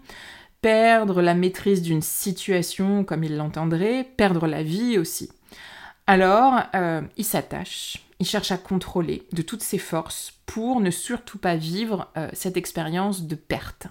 perdre 0.62 1.22
la 1.22 1.36
maîtrise 1.36 1.82
d'une 1.82 2.02
situation 2.02 3.04
comme 3.04 3.24
il 3.24 3.38
l'entendrait, 3.38 4.08
perdre 4.18 4.48
la 4.48 4.64
vie 4.64 4.98
aussi. 4.98 5.30
Alors, 6.08 6.62
euh, 6.75 7.02
il 7.18 7.25
s'attache, 7.25 8.06
il 8.20 8.25
cherche 8.25 8.52
à 8.52 8.58
contrôler 8.58 9.28
de 9.32 9.42
toutes 9.42 9.64
ses 9.64 9.78
forces 9.78 10.34
pour 10.46 10.82
ne 10.82 10.92
surtout 10.92 11.38
pas 11.38 11.56
vivre 11.56 12.12
euh, 12.18 12.30
cette 12.34 12.58
expérience 12.58 13.24
de 13.24 13.36
perte. 13.36 13.88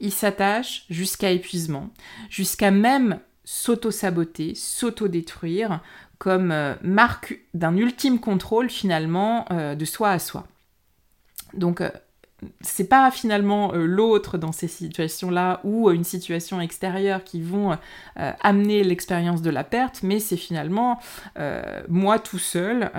Il 0.00 0.12
s'attache 0.12 0.84
jusqu'à 0.88 1.30
épuisement, 1.30 1.90
jusqu'à 2.30 2.70
même 2.70 3.18
s'auto-saboter, 3.44 4.54
s'auto-détruire 4.54 5.80
comme 6.18 6.50
euh, 6.50 6.74
marque 6.82 7.38
d'un 7.54 7.76
ultime 7.76 8.18
contrôle 8.18 8.70
finalement 8.70 9.46
euh, 9.50 9.74
de 9.74 9.84
soi 9.84 10.10
à 10.10 10.18
soi. 10.18 10.46
Donc 11.54 11.80
euh, 11.80 11.90
c'est 12.60 12.88
pas 12.88 13.10
finalement 13.10 13.72
l'autre 13.72 14.38
dans 14.38 14.52
ces 14.52 14.68
situations-là 14.68 15.60
ou 15.64 15.90
une 15.90 16.04
situation 16.04 16.60
extérieure 16.60 17.24
qui 17.24 17.42
vont 17.42 17.76
amener 18.14 18.84
l'expérience 18.84 19.42
de 19.42 19.50
la 19.50 19.64
perte, 19.64 20.04
mais 20.04 20.20
c'est 20.20 20.36
finalement 20.36 21.00
moi 21.88 22.20
tout 22.20 22.38
seul 22.38 22.92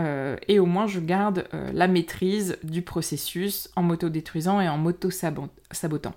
et 0.50 0.60
au 0.60 0.66
moins 0.66 0.88
je 0.88 1.00
garde 1.00 1.48
la 1.72 1.88
maîtrise 1.88 2.58
du 2.64 2.82
processus 2.82 3.70
en 3.78 3.84
m'auto-détruisant 3.84 4.60
et 4.60 4.68
en 4.68 4.78
m'auto-sabotant. 4.78 6.16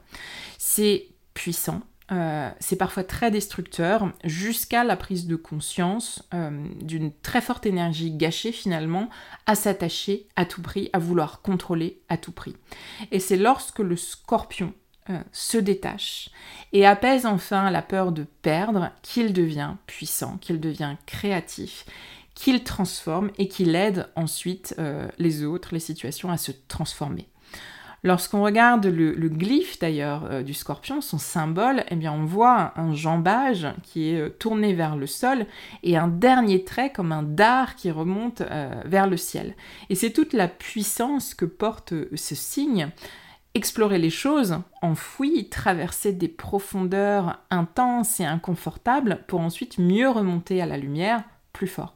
C'est 0.59 1.07
puissant, 1.33 1.81
euh, 2.11 2.51
c'est 2.59 2.77
parfois 2.77 3.05
très 3.05 3.31
destructeur, 3.31 4.13
jusqu'à 4.25 4.85
la 4.85 4.97
prise 4.97 5.27
de 5.27 5.37
conscience 5.37 6.29
euh, 6.35 6.67
d'une 6.81 7.13
très 7.13 7.41
forte 7.41 7.65
énergie 7.65 8.11
gâchée 8.11 8.53
finalement 8.53 9.09
à 9.47 9.55
s'attacher 9.55 10.27
à 10.37 10.45
tout 10.45 10.63
prix, 10.63 10.91
à 10.93 10.99
vouloir 10.99 11.43
contrôler 11.43 12.01
à 12.09 12.17
tout 12.17 12.33
prix. 12.33 12.57
Et 13.13 13.21
c'est 13.21 13.37
lorsque 13.37 13.79
le 13.79 13.97
scorpion 13.97 14.75
euh, 15.11 15.19
se 15.33 15.59
détache 15.59 16.31
et 16.73 16.87
apaise 16.87 17.25
enfin 17.25 17.71
la 17.71 17.83
peur 17.83 18.13
de 18.13 18.25
perdre 18.43 18.91
qu'il 19.03 19.33
devient 19.33 19.75
puissant, 19.87 20.39
qu'il 20.39 20.61
devient 20.61 20.97
créatif, 21.07 21.87
qu'il 22.35 22.65
transforme 22.65 23.31
et 23.39 23.47
qu'il 23.47 23.75
aide 23.75 24.09
ensuite 24.17 24.75
les 25.19 25.45
autres, 25.45 25.69
les 25.73 25.81
situations 25.81 26.31
à 26.31 26.39
se 26.39 26.51
transformer. 26.67 27.29
Lorsqu'on 28.05 28.43
regarde 28.43 28.87
le, 28.87 29.29
glyphe 29.29 29.79
d'ailleurs 29.79 30.25
euh, 30.29 30.43
du 30.43 30.55
scorpion, 30.55 31.01
son 31.01 31.19
symbole, 31.19 31.85
eh 31.89 31.95
bien 31.95 32.13
on 32.13 32.25
voit 32.25 32.73
un 32.77 32.95
jambage 32.95 33.69
qui 33.85 34.11
est 34.11 34.21
euh, 34.21 34.29
tourné 34.29 34.75
vers 34.75 34.97
le 34.97 35.07
sol 35.07 35.47
et 35.85 35.97
un 35.97 36.09
dernier 36.09 36.65
trait 36.65 36.91
comme 36.91 37.13
un 37.13 37.23
dard 37.23 37.77
qui 37.77 37.93
remonte 37.93 38.41
euh, 38.41 38.75
vers 38.87 39.07
le 39.07 39.17
ciel. 39.17 39.55
Et 39.89 39.95
c'est 39.95 40.11
toute 40.11 40.33
la 40.33 40.49
puissance 40.49 41.33
que 41.35 41.45
porte 41.45 41.95
ce 42.17 42.35
signe. 42.35 42.89
Explorer 43.55 43.99
les 43.99 44.11
choses, 44.11 44.59
enfouies, 44.81 45.49
traverser 45.49 46.13
des 46.13 46.29
profondeurs 46.29 47.39
intenses 47.51 48.19
et 48.19 48.25
inconfortables 48.25 49.21
pour 49.29 49.41
ensuite 49.41 49.79
mieux 49.79 50.09
remonter 50.09 50.61
à 50.61 50.67
la 50.67 50.79
lumière 50.79 51.23
plus 51.53 51.69
fort. 51.69 51.95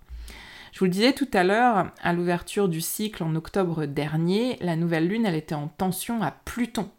Je 0.76 0.80
vous 0.80 0.84
le 0.84 0.90
disais 0.90 1.14
tout 1.14 1.28
à 1.32 1.42
l'heure, 1.42 1.90
à 2.02 2.12
l'ouverture 2.12 2.68
du 2.68 2.82
cycle 2.82 3.22
en 3.22 3.34
octobre 3.34 3.86
dernier, 3.86 4.58
la 4.60 4.76
nouvelle 4.76 5.08
lune, 5.08 5.24
elle 5.24 5.34
était 5.34 5.54
en 5.54 5.68
tension 5.68 6.20
à 6.20 6.30
Pluton. 6.30 6.90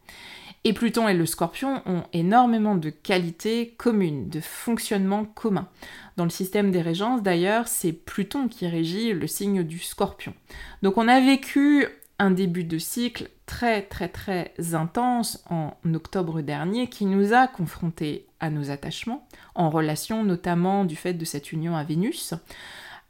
Et 0.63 0.73
Pluton 0.73 1.07
et 1.07 1.13
le 1.13 1.27
Scorpion 1.27 1.83
ont 1.85 2.01
énormément 2.11 2.73
de 2.73 2.89
qualités 2.89 3.75
communes, 3.77 4.29
de 4.29 4.39
fonctionnement 4.39 5.25
commun. 5.25 5.67
Dans 6.15 6.23
le 6.23 6.31
système 6.31 6.71
des 6.71 6.81
régences, 6.81 7.21
d'ailleurs, 7.21 7.67
c'est 7.67 7.91
Pluton 7.91 8.47
qui 8.47 8.65
régit 8.65 9.13
le 9.13 9.27
signe 9.27 9.61
du 9.61 9.77
Scorpion. 9.77 10.33
Donc 10.81 10.97
on 10.97 11.07
a 11.07 11.19
vécu 11.19 11.85
un 12.17 12.31
début 12.31 12.63
de 12.63 12.79
cycle 12.79 13.29
très 13.45 13.83
très 13.83 14.09
très 14.09 14.53
intense 14.73 15.43
en 15.51 15.73
octobre 15.93 16.41
dernier 16.41 16.89
qui 16.89 17.05
nous 17.05 17.31
a 17.31 17.45
confrontés 17.45 18.25
à 18.39 18.49
nos 18.49 18.71
attachements, 18.71 19.27
en 19.53 19.69
relation 19.69 20.23
notamment 20.23 20.83
du 20.83 20.95
fait 20.95 21.13
de 21.13 21.25
cette 21.25 21.51
union 21.51 21.75
à 21.75 21.83
Vénus 21.83 22.33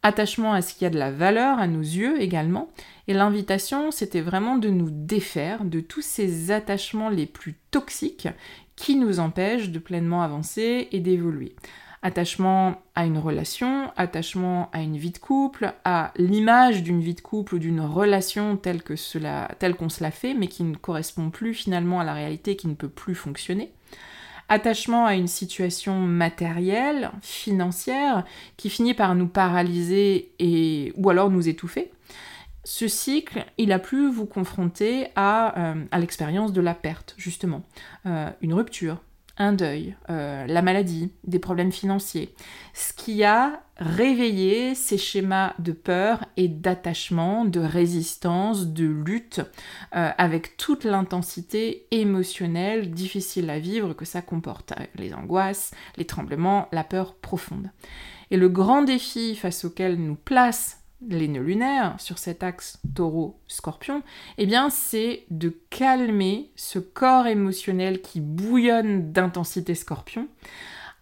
attachement 0.03 0.53
à 0.53 0.61
ce 0.61 0.73
qui 0.73 0.85
a 0.85 0.89
de 0.89 0.97
la 0.97 1.11
valeur 1.11 1.59
à 1.59 1.67
nos 1.67 1.81
yeux 1.81 2.21
également. 2.21 2.69
Et 3.07 3.13
l'invitation, 3.13 3.91
c'était 3.91 4.21
vraiment 4.21 4.57
de 4.57 4.69
nous 4.69 4.89
défaire 4.89 5.63
de 5.65 5.79
tous 5.79 6.01
ces 6.01 6.51
attachements 6.51 7.09
les 7.09 7.25
plus 7.25 7.55
toxiques 7.71 8.27
qui 8.75 8.95
nous 8.95 9.19
empêchent 9.19 9.69
de 9.69 9.79
pleinement 9.79 10.21
avancer 10.21 10.87
et 10.91 10.99
d'évoluer. 10.99 11.55
Attachement 12.03 12.81
à 12.93 13.05
une 13.05 13.17
relation, 13.17 13.91
attachement 13.97 14.69
à 14.71 14.81
une 14.81 14.97
vie 14.97 15.11
de 15.11 15.17
couple, 15.17 15.73
à 15.83 16.13
l'image 16.15 16.83
d'une 16.83 17.01
vie 17.01 17.15
de 17.15 17.21
couple 17.21 17.55
ou 17.55 17.59
d'une 17.59 17.81
relation 17.81 18.55
telle 18.55 18.83
que 18.83 18.95
cela, 18.95 19.49
telle 19.57 19.75
qu'on 19.75 19.89
se 19.89 20.03
l'a 20.03 20.11
fait, 20.11 20.35
mais 20.35 20.47
qui 20.47 20.63
ne 20.63 20.75
correspond 20.75 21.31
plus 21.31 21.55
finalement 21.55 21.99
à 21.99 22.03
la 22.03 22.13
réalité, 22.13 22.55
qui 22.55 22.67
ne 22.67 22.75
peut 22.75 22.87
plus 22.87 23.15
fonctionner 23.15 23.73
attachement 24.49 25.05
à 25.05 25.15
une 25.15 25.27
situation 25.27 25.99
matérielle, 25.99 27.11
financière, 27.21 28.25
qui 28.55 28.69
finit 28.69 28.93
par 28.93 29.15
nous 29.15 29.27
paralyser 29.27 30.31
et, 30.39 30.93
ou 30.95 31.09
alors 31.09 31.29
nous 31.29 31.47
étouffer, 31.49 31.91
ce 32.63 32.89
cycle, 32.89 33.45
il 33.57 33.71
a 33.71 33.79
pu 33.79 34.09
vous 34.09 34.25
confronter 34.25 35.07
à, 35.15 35.71
euh, 35.71 35.85
à 35.89 35.99
l'expérience 35.99 36.51
de 36.51 36.59
la 36.59 36.73
perte, 36.73 37.15
justement. 37.17 37.63
Euh, 38.05 38.29
une 38.41 38.53
rupture, 38.53 39.01
un 39.37 39.53
deuil, 39.53 39.95
euh, 40.09 40.45
la 40.47 40.61
maladie, 40.61 41.11
des 41.23 41.39
problèmes 41.39 41.71
financiers, 41.71 42.33
ce 42.73 42.93
qui 42.93 43.23
a 43.23 43.61
réveillé 43.77 44.73
ces 44.73 44.97
schémas 44.97 45.53
de 45.59 45.71
peur 45.71 46.25
et 46.35 46.47
d'attachement, 46.47 47.45
de 47.45 47.59
résistance, 47.59 48.67
de 48.67 48.85
lutte, 48.85 49.41
euh, 49.95 50.09
avec 50.17 50.57
toute 50.57 50.83
l'intensité 50.83 51.85
émotionnelle 51.91 52.91
difficile 52.91 53.49
à 53.49 53.59
vivre 53.59 53.93
que 53.93 54.05
ça 54.05 54.21
comporte, 54.21 54.73
les 54.95 55.13
angoisses, 55.13 55.71
les 55.97 56.05
tremblements, 56.05 56.67
la 56.71 56.83
peur 56.83 57.15
profonde. 57.15 57.69
Et 58.31 58.37
le 58.37 58.49
grand 58.49 58.81
défi 58.81 59.35
face 59.35 59.63
auquel 59.65 59.95
nous 59.95 60.15
place 60.15 60.76
les 61.07 61.27
nœuds 61.27 61.43
lunaires 61.43 61.95
sur 61.99 62.17
cet 62.17 62.43
axe 62.43 62.79
taureau-scorpion, 62.95 64.01
eh 64.37 64.45
bien 64.45 64.69
c'est 64.69 65.25
de 65.29 65.49
calmer 65.69 66.51
ce 66.55 66.79
corps 66.79 67.27
émotionnel 67.27 68.01
qui 68.01 68.19
bouillonne 68.19 69.11
d'intensité 69.11 69.75
scorpion 69.75 70.27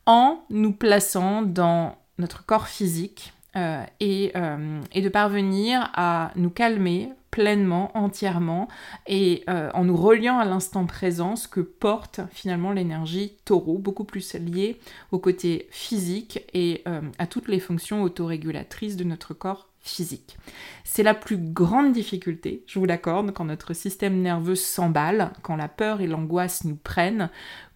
en 0.05 0.43
nous 0.49 0.73
plaçant 0.73 1.41
dans 1.41 1.97
notre 2.17 2.45
corps 2.45 2.67
physique 2.67 3.34
euh, 3.55 3.84
euh, 4.01 4.81
et, 4.91 5.01
de 5.01 5.10
parvenir 5.10 5.89
à 5.93 6.31
nous 6.36 6.49
calmer 6.49 7.10
pleinement, 7.31 7.91
entièrement, 7.97 8.67
et 9.08 9.43
euh, 9.49 9.69
en 9.73 9.86
nous 9.86 9.95
reliant 9.95 10.39
à 10.39 10.45
l'instant 10.45 10.86
présent, 10.86 11.36
ce 11.36 11.47
que 11.47 11.62
porte 11.62 12.21
finalement 12.31 12.71
l'énergie 12.71 13.38
taureau, 13.45 13.77
beaucoup 13.77 14.03
plus 14.05 14.36
liée 14.36 14.79
au 15.12 15.19
côté 15.19 15.67
physique 15.69 16.45
et 16.53 16.84
à 17.17 17.27
toutes 17.27 17.47
les 17.47 17.60
fonctions 17.60 18.03
autorégulatrices 18.03 18.95
de 18.95 19.03
notre 19.03 19.34
corps 19.34 19.69
physique. 19.85 20.37
C'est 20.83 21.03
la 21.03 21.13
plus 21.13 21.37
grande 21.37 21.93
difficulté, 21.93 22.63
je 22.67 22.79
vous 22.79 22.85
l'accorde, 22.85 23.31
quand 23.31 23.45
notre 23.45 23.73
système 23.73 24.21
nerveux 24.21 24.55
s'emballe, 24.55 25.31
quand 25.41 25.55
la 25.55 25.67
peur 25.67 26.01
et 26.01 26.07
l'angoisse 26.07 26.63
nous 26.63 26.75
prennent, 26.75 27.29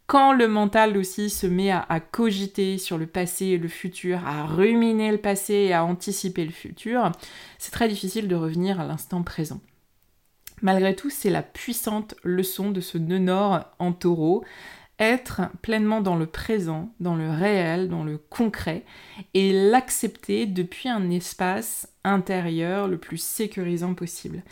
quand 0.07 0.33
le 0.33 0.47
mental 0.47 0.97
aussi 0.97 1.29
se 1.29 1.45
met 1.45 1.69
à, 1.69 1.99
cogiter 1.99 2.79
sur 2.79 2.97
le 2.97 3.05
passé 3.05 3.45
et 3.45 3.57
le 3.59 3.67
futur, 3.67 4.25
à 4.25 4.43
ruminer 4.43 5.11
le 5.11 5.19
passé 5.19 5.53
et 5.53 5.73
à 5.73 5.85
anticiper 5.85 6.45
le 6.45 6.51
futur, 6.51 7.11
c'est 7.59 7.71
très 7.71 7.87
difficile 7.87 8.27
de 8.27 8.35
revenir 8.35 8.79
à 8.79 8.87
l'instant 8.87 9.21
présent. 9.21 9.61
Malgré 10.63 10.95
tout, 10.95 11.11
c'est 11.11 11.29
la 11.29 11.43
puissante 11.43 12.15
leçon 12.23 12.71
de 12.71 12.81
ce 12.81 12.97
nœud 12.97 13.19
nord 13.19 13.65
en 13.77 13.93
taureau, 13.93 14.43
être 14.99 15.41
pleinement 15.61 16.01
dans 16.01 16.15
le 16.15 16.25
présent, 16.25 16.93
dans 16.99 17.15
le 17.15 17.29
réel, 17.29 17.87
dans 17.87 18.03
le 18.03 18.17
concret, 18.17 18.83
et 19.33 19.53
l'accepter 19.69 20.45
depuis 20.45 20.89
un 20.89 21.09
espace 21.09 21.87
intérieur 22.03 22.87
le 22.87 22.97
plus 22.97 23.21
sécurisant 23.21 23.93
possible. 23.93 24.43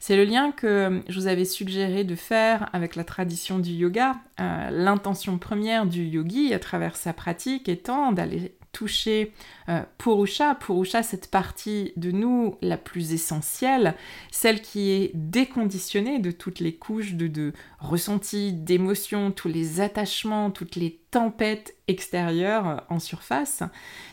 C'est 0.00 0.16
le 0.16 0.24
lien 0.24 0.52
que 0.52 1.02
je 1.08 1.18
vous 1.18 1.26
avais 1.26 1.44
suggéré 1.44 2.04
de 2.04 2.14
faire 2.14 2.68
avec 2.72 2.94
la 2.94 3.04
tradition 3.04 3.58
du 3.58 3.70
yoga. 3.70 4.16
Euh, 4.38 4.70
l'intention 4.70 5.38
première 5.38 5.86
du 5.86 6.04
yogi 6.04 6.54
à 6.54 6.58
travers 6.58 6.96
sa 6.96 7.12
pratique 7.12 7.68
étant 7.68 8.12
d'aller 8.12 8.54
toucher 8.76 9.32
euh, 9.70 9.80
Purusha. 9.96 10.54
Cette 11.02 11.30
partie 11.30 11.94
de 11.96 12.10
nous 12.10 12.58
la 12.60 12.76
plus 12.76 13.14
essentielle, 13.14 13.94
celle 14.30 14.60
qui 14.60 14.90
est 14.90 15.12
déconditionnée 15.14 16.18
de 16.18 16.30
toutes 16.30 16.60
les 16.60 16.74
couches 16.74 17.14
de, 17.14 17.26
de 17.26 17.54
ressentis, 17.80 18.52
d'émotions, 18.52 19.30
tous 19.30 19.48
les 19.48 19.80
attachements, 19.80 20.50
toutes 20.50 20.76
les 20.76 21.00
tempêtes 21.10 21.74
extérieures 21.88 22.68
euh, 22.68 22.76
en 22.90 22.98
surface. 22.98 23.62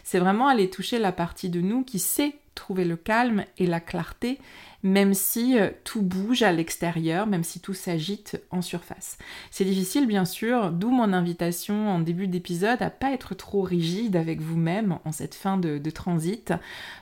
C'est 0.05 0.19
vraiment 0.19 0.47
aller 0.47 0.69
toucher 0.69 0.97
la 0.97 1.11
partie 1.11 1.49
de 1.49 1.59
nous 1.59 1.83
qui 1.83 1.99
sait 1.99 2.35
trouver 2.55 2.85
le 2.85 2.95
calme 2.95 3.43
et 3.57 3.65
la 3.65 3.81
clarté 3.81 4.39
même 4.83 5.13
si 5.13 5.57
euh, 5.57 5.69
tout 5.85 6.01
bouge 6.01 6.43
à 6.43 6.51
l'extérieur, 6.51 7.25
même 7.25 7.43
si 7.43 7.61
tout 7.61 7.73
s'agite 7.73 8.41
en 8.51 8.61
surface. 8.61 9.17
C'est 9.49 9.63
difficile 9.63 10.05
bien 10.05 10.25
sûr, 10.25 10.71
d'où 10.71 10.91
mon 10.91 11.13
invitation 11.13 11.89
en 11.89 11.99
début 11.99 12.27
d'épisode 12.27 12.81
à 12.81 12.89
pas 12.89 13.11
être 13.11 13.33
trop 13.33 13.61
rigide 13.61 14.17
avec 14.17 14.41
vous-même 14.41 14.99
en 15.05 15.13
cette 15.13 15.35
fin 15.35 15.57
de, 15.57 15.79
transit, 15.89 16.53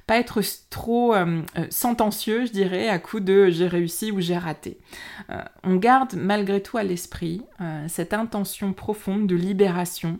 pas 0.05 0.17
être 0.17 0.41
trop 0.69 1.15
euh, 1.15 1.41
euh, 1.57 1.65
sentencieux, 1.69 2.45
je 2.45 2.51
dirais, 2.51 2.87
à 2.87 2.99
coup 2.99 3.19
de 3.19 3.49
j'ai 3.49 3.67
réussi 3.67 4.11
ou 4.11 4.21
j'ai 4.21 4.37
raté. 4.37 4.77
on 5.63 5.75
garde 5.75 6.13
malgré 6.15 6.61
tout 6.61 6.77
à 6.77 6.83
l'esprit 6.83 7.41
cette 7.87 8.13
intention 8.13 8.73
profonde 8.73 9.27
de 9.27 9.35
libération 9.35 10.19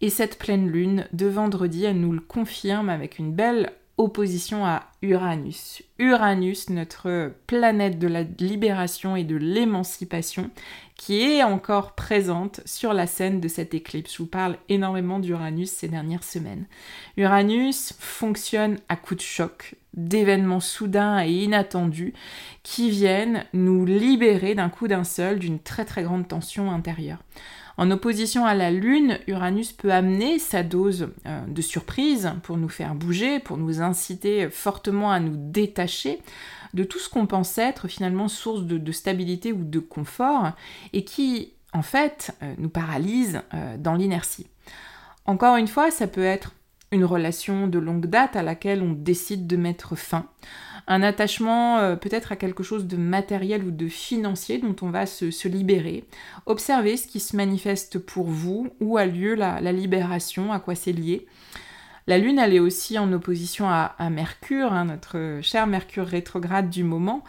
et 0.00 0.10
cette 0.10 0.38
pleine 0.38 0.68
lune 0.68 1.06
de 1.12 1.26
vendredi, 1.26 1.84
elle 1.84 2.00
nous 2.00 2.12
le 2.12 2.20
confirme 2.20 2.88
avec 2.88 3.18
une 3.18 3.32
belle 3.32 3.72
opposition 4.00 4.64
à 4.64 4.84
Uranus. 5.02 5.82
Uranus, 5.98 6.70
notre 6.70 7.34
planète 7.46 7.98
de 7.98 8.08
la 8.08 8.22
libération 8.22 9.14
et 9.14 9.24
de 9.24 9.36
l'émancipation, 9.36 10.50
qui 10.96 11.20
est 11.20 11.42
encore 11.42 11.94
présente 11.94 12.62
sur 12.64 12.94
la 12.94 13.06
scène 13.06 13.40
de 13.40 13.48
cette 13.48 13.74
éclipse. 13.74 14.14
Je 14.14 14.18
vous 14.18 14.26
parle 14.26 14.56
énormément 14.70 15.18
d'Uranus 15.18 15.70
ces 15.70 15.88
dernières 15.88 16.24
semaines. 16.24 16.64
Uranus 17.18 17.92
fonctionne 17.98 18.78
à 18.88 18.96
coup 18.96 19.14
de 19.14 19.20
choc, 19.20 19.74
d'événements 19.92 20.60
soudains 20.60 21.22
et 21.22 21.30
inattendus 21.30 22.14
qui 22.62 22.90
viennent 22.90 23.44
nous 23.52 23.84
libérer 23.84 24.54
d'un 24.54 24.70
coup 24.70 24.88
d'un 24.88 25.04
seul 25.04 25.38
d'une 25.38 25.58
très 25.58 25.84
très 25.84 26.02
grande 26.02 26.26
tension 26.26 26.70
intérieure. 26.70 27.18
En 27.80 27.90
opposition 27.90 28.44
à 28.44 28.52
la 28.52 28.70
Lune, 28.70 29.18
Uranus 29.26 29.72
peut 29.72 29.90
amener 29.90 30.38
sa 30.38 30.62
dose 30.62 31.08
euh, 31.24 31.40
de 31.46 31.62
surprise 31.62 32.30
pour 32.42 32.58
nous 32.58 32.68
faire 32.68 32.94
bouger, 32.94 33.40
pour 33.40 33.56
nous 33.56 33.80
inciter 33.80 34.50
fortement 34.50 35.10
à 35.10 35.18
nous 35.18 35.32
détacher 35.34 36.20
de 36.74 36.84
tout 36.84 36.98
ce 36.98 37.08
qu'on 37.08 37.24
pense 37.24 37.56
être 37.56 37.88
finalement 37.88 38.28
source 38.28 38.64
de, 38.64 38.92
stabilité 38.92 39.54
ou 39.54 39.64
de 39.64 39.78
confort 39.78 40.50
et 40.92 41.04
qui 41.04 41.54
en 41.72 41.80
fait 41.80 42.36
euh, 42.42 42.52
nous 42.58 42.68
paralyse 42.68 43.40
euh, 43.54 43.78
dans 43.78 43.94
l'inertie. 43.94 44.46
Encore 45.24 45.56
une 45.56 45.66
fois, 45.66 45.90
ça 45.90 46.06
peut 46.06 46.22
être 46.22 46.52
une 46.92 47.04
relation 47.04 47.68
de 47.68 47.78
longue 47.78 48.06
date 48.06 48.36
à 48.36 48.42
laquelle 48.42 48.82
on 48.82 48.92
décide 48.92 49.46
de 49.46 49.56
mettre 49.56 49.96
fin, 49.96 50.26
un 50.86 51.02
attachement 51.02 51.78
euh, 51.78 51.94
peut-être 51.94 52.32
à 52.32 52.36
quelque 52.36 52.64
chose 52.64 52.86
de 52.86 52.96
matériel 52.96 53.62
ou 53.62 53.70
de 53.70 53.88
financier 53.88 54.58
dont 54.58 54.74
on 54.82 54.90
va 54.90 55.06
se, 55.06 55.48
libérer. 55.48 56.04
Observez 56.46 56.96
ce 56.96 57.06
qui 57.06 57.20
se 57.20 57.36
manifeste 57.36 57.98
pour 57.98 58.26
vous, 58.26 58.70
où 58.80 58.98
a 58.98 59.06
lieu 59.06 59.34
la, 59.34 59.60
libération, 59.72 60.52
à 60.52 60.58
quoi 60.58 60.74
c'est 60.74 60.92
lié. 60.92 61.26
La 62.08 62.18
Lune, 62.18 62.40
elle 62.40 62.54
est 62.54 62.60
aussi 62.60 62.98
en 62.98 63.12
opposition 63.12 63.68
à, 63.68 63.94
Mercure, 64.10 64.72
hein, 64.72 64.86
notre 64.86 65.38
cher 65.42 65.68
Mercure 65.68 66.06
rétrograde 66.06 66.70
du 66.70 66.82
moment. 66.82 67.22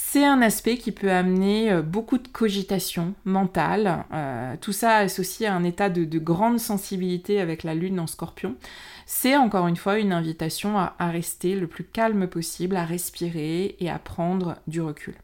C'est 0.00 0.24
un 0.24 0.40
aspect 0.42 0.78
qui 0.78 0.92
peut 0.92 1.10
amener 1.10 1.70
euh, 1.70 1.82
beaucoup 1.82 2.18
de 2.18 2.28
cogitation 2.28 3.14
mentale, 3.24 4.04
euh, 4.12 4.54
tout 4.60 4.72
ça 4.72 4.96
associé 4.96 5.46
à 5.46 5.54
un 5.54 5.64
état 5.64 5.90
de, 5.90 6.04
de, 6.04 6.18
grande 6.18 6.60
sensibilité 6.60 7.40
avec 7.40 7.62
la 7.62 7.74
Lune 7.74 8.00
en 8.00 8.06
scorpion 8.06 8.56
c'est 9.10 9.38
encore 9.38 9.68
une 9.68 9.76
fois 9.76 9.98
une 9.98 10.12
invitation 10.12 10.76
à, 10.78 10.94
rester 10.98 11.54
le 11.54 11.66
plus 11.66 11.82
calme 11.82 12.28
possible, 12.28 12.76
à 12.76 12.84
respirer 12.84 13.74
et 13.80 13.88
à 13.88 13.98
prendre 13.98 14.56
du 14.66 14.82
recul. 14.82 15.14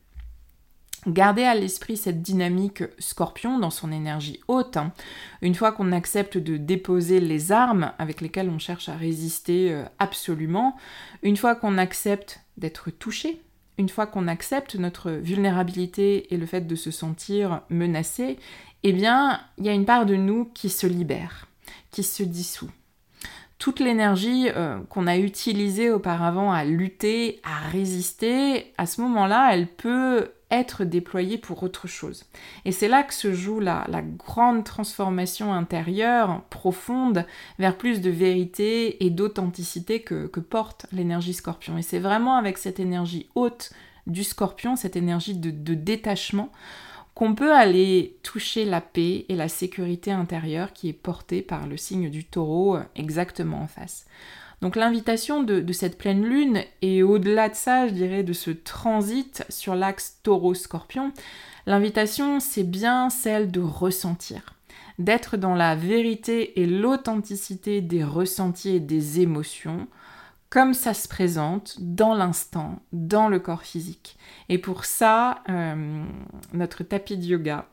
Gardez 1.06 1.42
à 1.42 1.54
l'esprit 1.54 1.98
cette 1.98 2.22
dynamique 2.22 2.82
scorpion 2.98 3.58
dans 3.58 3.68
son 3.68 3.92
énergie 3.92 4.40
haute. 4.48 4.78
Hein. 4.78 4.94
Une 5.42 5.54
fois 5.54 5.70
qu'on 5.70 5.92
accepte 5.92 6.38
de 6.38 6.56
déposer 6.56 7.20
les 7.20 7.52
armes 7.52 7.92
avec 7.98 8.22
lesquelles 8.22 8.48
on 8.48 8.58
cherche 8.58 8.88
à 8.88 8.96
résister 8.96 9.70
euh, 9.70 9.84
absolument, 9.98 10.78
une 11.22 11.37
fois 11.37 11.54
qu'on 11.54 11.76
accepte 11.76 12.40
d'être 12.56 12.90
touché, 12.90 13.42
une 13.78 13.88
fois 13.88 14.06
qu'on 14.06 14.28
accepte 14.28 14.76
notre 14.76 15.10
vulnérabilité 15.10 16.32
et 16.32 16.37
le 16.37 16.46
fait 16.46 16.66
de 16.66 16.76
se 16.76 16.90
sentir 16.90 17.62
menacé, 17.70 18.38
eh 18.82 18.92
bien, 18.92 19.40
il 19.58 19.66
y 19.66 19.68
a 19.68 19.72
une 19.72 19.87
part 19.87 20.06
de 20.06 20.14
nous 20.14 20.44
qui 20.54 20.68
se 20.68 20.87
libère, 20.87 21.48
qui 21.90 22.02
se 22.02 22.22
dissout. 22.22 22.70
Toute 23.58 23.80
l'énergie 23.80 24.48
euh, 24.54 24.78
qu'on 24.90 25.06
a 25.06 25.16
utilisée 25.16 25.90
auparavant 25.90 26.52
à 26.52 26.64
lutter, 26.64 27.40
à 27.44 27.68
résister, 27.68 28.72
à 28.76 28.87
ce 28.87 29.00
moment-là, 29.00 29.54
elle 29.54 29.68
peut 29.68 30.32
être 30.50 30.85
déployée 30.85 31.38
pour 31.38 31.62
autre 31.62 31.88
chose. 31.88 32.24
Et 32.64 32.72
c'est 32.72 32.88
là 32.88 33.02
que 33.02 33.14
se 33.14 33.33
joue 33.33 33.61
la, 33.61 33.87
grande 34.18 34.64
transformation 34.64 35.52
intérieure, 35.52 36.42
profonde, 36.50 37.26
vers 37.59 37.76
plus 37.76 38.00
de 38.00 38.11
vérité 38.11 39.04
et 39.04 39.11
d'authenticité 39.11 40.00
que, 40.00 40.26
porte 40.40 40.87
l'énergie 40.92 41.35
scorpion. 41.35 41.78
Et 41.78 41.83
c'est 41.83 41.98
vraiment 41.98 42.37
avec 42.37 42.59
cette 42.59 42.80
énergie 42.80 43.28
haute 43.35 43.72
du 44.07 44.24
scorpion, 44.24 44.76
cette 44.76 44.96
énergie 44.96 45.35
de 45.35 45.74
détachement, 45.74 46.50
qu'on 47.14 47.35
peut 47.35 47.54
aller 47.54 48.18
toucher 48.22 48.64
la 48.64 48.80
paix 48.80 49.24
et 49.28 49.37
la 49.37 49.48
sécurité 49.48 50.11
intérieure 50.11 50.72
qui 50.72 50.88
est 50.88 50.92
portée 50.92 51.42
par 51.42 51.66
le 51.66 51.76
signe 51.76 52.11
du 52.11 52.24
taureau 52.24 52.76
euh, 52.76 52.83
exactement 52.96 53.62
en 53.62 53.66
face. 53.68 54.07
Donc 54.60 54.76
l'invitation 54.76 55.42
de, 55.42 55.72
cette 55.72 55.98
pleine 55.98 56.24
lune, 56.24 56.62
et 56.82 57.02
au-delà 57.02 57.48
de 57.48 57.54
ça, 57.54 57.86
je 57.88 57.92
dirais, 57.92 58.22
de 58.22 58.32
ce 58.32 58.50
transit 58.50 59.44
sur 59.48 59.74
l'axe 59.74 60.18
taureau-scorpion, 60.22 61.12
l'invitation, 61.66 62.40
c'est 62.40 62.64
bien 62.64 63.10
celle 63.10 63.50
de 63.50 63.60
ressentir, 63.60 64.54
d'être 64.98 65.36
dans 65.36 65.54
la 65.54 65.74
vérité 65.74 66.60
et 66.60 66.66
l'authenticité 66.66 67.80
des 67.80 68.04
ressentis 68.04 68.76
et 68.76 68.80
des 68.80 69.20
émotions, 69.20 69.86
comme 70.54 70.72
ça 70.72 70.94
se 70.94 71.08
présente 71.08 71.78
dans 71.80 72.14
l'instant, 72.14 72.80
dans 72.92 73.28
le 73.28 73.40
corps 73.40 73.64
physique. 73.64 74.16
Et 74.48 74.58
pour 74.58 74.84
ça, 74.84 75.42
euh, 75.48 76.04
notre 76.52 76.84
tapis 76.84 77.16
de 77.16 77.24
yoga, 77.24 77.66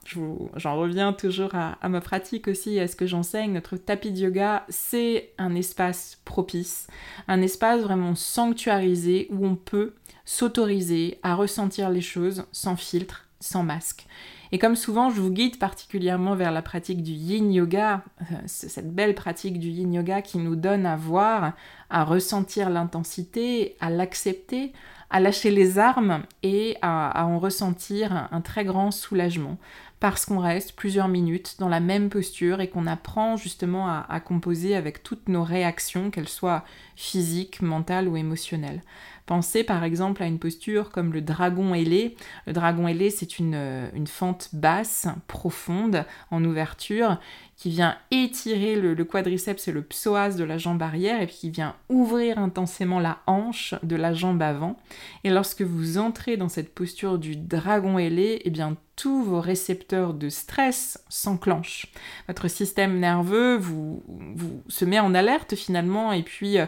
j'en 0.55 0.75
reviens 0.75 1.13
toujours 1.13 1.53
à, 1.53 1.77
ma 1.89 2.01
pratique 2.01 2.47
aussi, 2.47 2.79
à 2.79 2.87
ce 2.87 2.95
que 2.95 3.05
j'enseigne, 3.05 3.53
notre 3.53 3.77
tapis 3.77 4.11
de 4.11 4.17
yoga, 4.17 4.65
c'est 4.67 5.31
un 5.37 5.53
espace 5.53 6.19
propice, 6.25 6.87
un 7.27 7.43
espace 7.43 7.81
vraiment 7.81 8.15
sanctuarisé 8.15 9.27
où 9.29 9.45
on 9.45 9.55
peut 9.55 9.93
s'autoriser 10.25 11.19
à 11.21 11.35
ressentir 11.35 11.91
les 11.91 12.01
choses 12.01 12.45
sans 12.51 12.77
filtre, 12.77 13.27
sans 13.39 13.61
masque. 13.61 14.07
Et 14.51 14.59
comme 14.59 14.75
souvent, 14.75 15.09
je 15.09 15.21
vous 15.21 15.31
guide 15.31 15.59
particulièrement 15.59 16.35
vers 16.35 16.51
la 16.51 16.61
pratique 16.61 17.03
du 17.03 17.13
yin 17.13 17.51
yoga, 17.53 18.03
euh, 18.21 18.35
cette 18.47 18.93
belle 18.93 19.15
pratique 19.15 19.59
du 19.59 19.69
yin 19.69 19.93
yoga 19.93 20.21
qui 20.21 20.39
nous 20.39 20.57
donne 20.57 20.85
à 20.85 20.97
voir, 20.97 21.53
à 21.89 22.03
ressentir 22.03 22.69
l'intensité, 22.69 23.77
à 23.79 23.89
l'accepter, 23.89 24.73
à 25.09 25.19
lâcher 25.19 25.51
les 25.51 25.77
armes 25.77 26.23
et 26.41 26.77
à, 26.81 27.25
en 27.25 27.37
ressentir 27.37 28.29
un, 28.31 28.41
très 28.41 28.63
grand 28.63 28.91
soulagement 28.91 29.57
parce 29.99 30.25
qu'on 30.25 30.39
reste 30.39 30.73
plusieurs 30.73 31.09
minutes 31.09 31.57
dans 31.59 31.69
la 31.69 31.79
même 31.79 32.09
posture 32.09 32.59
et 32.59 32.69
qu'on 32.69 32.87
apprend 32.87 33.37
justement 33.37 33.87
à, 33.87 34.19
composer 34.19 34.75
avec 34.75 35.03
toutes 35.03 35.29
nos 35.29 35.43
réactions, 35.43 36.09
qu'elles 36.09 36.29
soient 36.29 36.65
physiques, 36.95 37.61
mentales 37.61 38.07
ou 38.07 38.17
émotionnelles. 38.17 38.81
Pensez 39.25 39.63
par 39.63 39.83
exemple 39.83 40.23
à 40.23 40.27
une 40.27 40.39
posture 40.39 40.91
comme 40.91 41.13
le 41.13 41.21
dragon 41.21 41.73
ailé. 41.73 42.15
Le 42.47 42.53
dragon 42.53 42.87
ailé, 42.87 43.09
c'est 43.09 43.39
une, 43.39 43.55
une 43.93 44.07
fente 44.07 44.49
basse, 44.53 45.07
profonde, 45.27 46.05
en 46.31 46.43
ouverture, 46.43 47.17
qui 47.61 47.69
vient 47.69 47.95
étirer 48.09 48.75
le, 48.75 48.95
quadriceps 49.05 49.67
et 49.67 49.71
le 49.71 49.83
psoas 49.83 50.31
de 50.31 50.43
la 50.43 50.57
jambe 50.57 50.81
arrière 50.81 51.21
et 51.21 51.27
puis 51.27 51.35
qui 51.35 51.49
vient 51.51 51.75
ouvrir 51.89 52.39
intensément 52.39 52.99
la 52.99 53.19
hanche 53.27 53.75
de 53.83 53.95
la 53.95 54.15
jambe 54.15 54.41
avant. 54.41 54.77
Et 55.23 55.29
lorsque 55.29 55.61
vous 55.61 55.99
entrez 55.99 56.37
dans 56.37 56.49
cette 56.49 56.73
posture 56.73 57.19
du 57.19 57.35
dragon 57.35 57.99
ailé, 57.99 58.41
eh 58.45 58.49
bien 58.49 58.77
tous 58.95 59.23
vos 59.23 59.41
récepteurs 59.41 60.15
de 60.15 60.29
stress 60.29 61.03
s'enclenchent. 61.07 61.87
Votre 62.27 62.47
système 62.47 62.99
nerveux 62.99 63.57
vous, 63.57 64.03
vous, 64.07 64.63
se 64.67 64.83
met 64.83 64.99
en 64.99 65.13
alerte 65.13 65.55
finalement 65.55 66.11
et 66.13 66.23
puis 66.23 66.57
euh, 66.57 66.65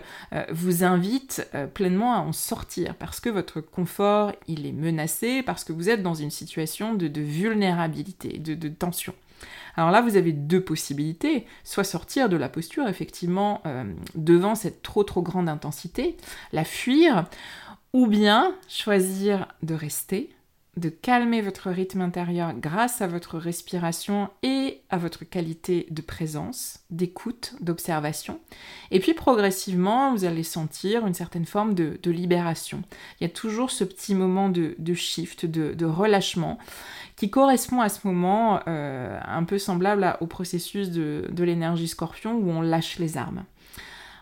vous 0.51 0.83
invite 0.83 1.47
euh, 1.55 1.65
pleinement 1.65 2.13
à 2.13 2.19
en 2.19 2.31
sortir 2.43 2.95
parce 2.95 3.19
que 3.19 3.29
votre 3.29 3.61
confort 3.61 4.33
il 4.47 4.65
est 4.65 4.71
menacé, 4.71 5.43
parce 5.43 5.63
que 5.63 5.73
vous 5.73 5.89
êtes 5.89 6.03
dans 6.03 6.13
une 6.13 6.31
situation 6.31 6.93
de, 6.93 7.21
vulnérabilité, 7.21 8.39
de 8.39 8.67
tension. 8.67 9.13
Alors 9.75 9.91
là, 9.91 10.01
vous 10.01 10.17
avez 10.17 10.31
deux 10.31 10.61
possibilités, 10.61 11.45
soit 11.63 11.83
sortir 11.83 12.29
de 12.29 12.37
la 12.37 12.49
posture, 12.49 12.87
effectivement, 12.87 13.61
euh, 13.65 13.83
devant 14.15 14.55
cette 14.55 14.81
trop 14.81 15.03
trop 15.03 15.21
grande 15.21 15.49
intensité, 15.49 16.15
la 16.51 16.63
fuir, 16.63 17.25
ou 17.93 18.07
bien 18.07 18.55
choisir 18.67 19.47
de 19.61 19.73
rester, 19.73 20.29
de 20.75 20.89
calmer 20.89 21.41
votre 21.41 21.69
rythme 21.69 22.01
intérieur 22.01 22.53
grâce 22.53 23.01
à 23.01 23.07
votre 23.07 23.37
respiration 23.37 24.29
et 24.41 24.81
à 24.89 24.97
votre 24.97 25.23
qualité 25.23 25.85
de 25.91 26.01
présence, 26.01 26.79
d'écoute, 26.89 27.53
d'observation. 27.61 28.39
Et 28.89 28.99
puis 28.99 29.13
progressivement, 29.13 30.13
vous 30.13 30.25
allez 30.25 30.43
sentir 30.43 31.05
une 31.05 31.13
certaine 31.13 31.45
forme 31.45 31.75
de, 31.75 31.99
libération. 32.09 32.83
Il 33.19 33.23
y 33.23 33.27
a 33.27 33.29
toujours 33.29 33.71
ce 33.71 33.83
petit 33.83 34.15
moment 34.15 34.49
de, 34.49 34.75
shift, 34.93 35.45
de, 35.45 35.85
relâchement, 35.85 36.57
qui 37.15 37.29
correspond 37.29 37.81
à 37.81 37.89
ce 37.89 38.07
moment 38.07 38.59
euh, 38.67 39.19
un 39.25 39.43
peu 39.43 39.59
semblable 39.59 40.17
au 40.21 40.27
processus 40.27 40.89
de 40.89 41.43
l'énergie 41.43 41.87
scorpion 41.87 42.33
où 42.35 42.49
on 42.49 42.61
lâche 42.61 42.97
les 42.97 43.17
armes. 43.17 43.45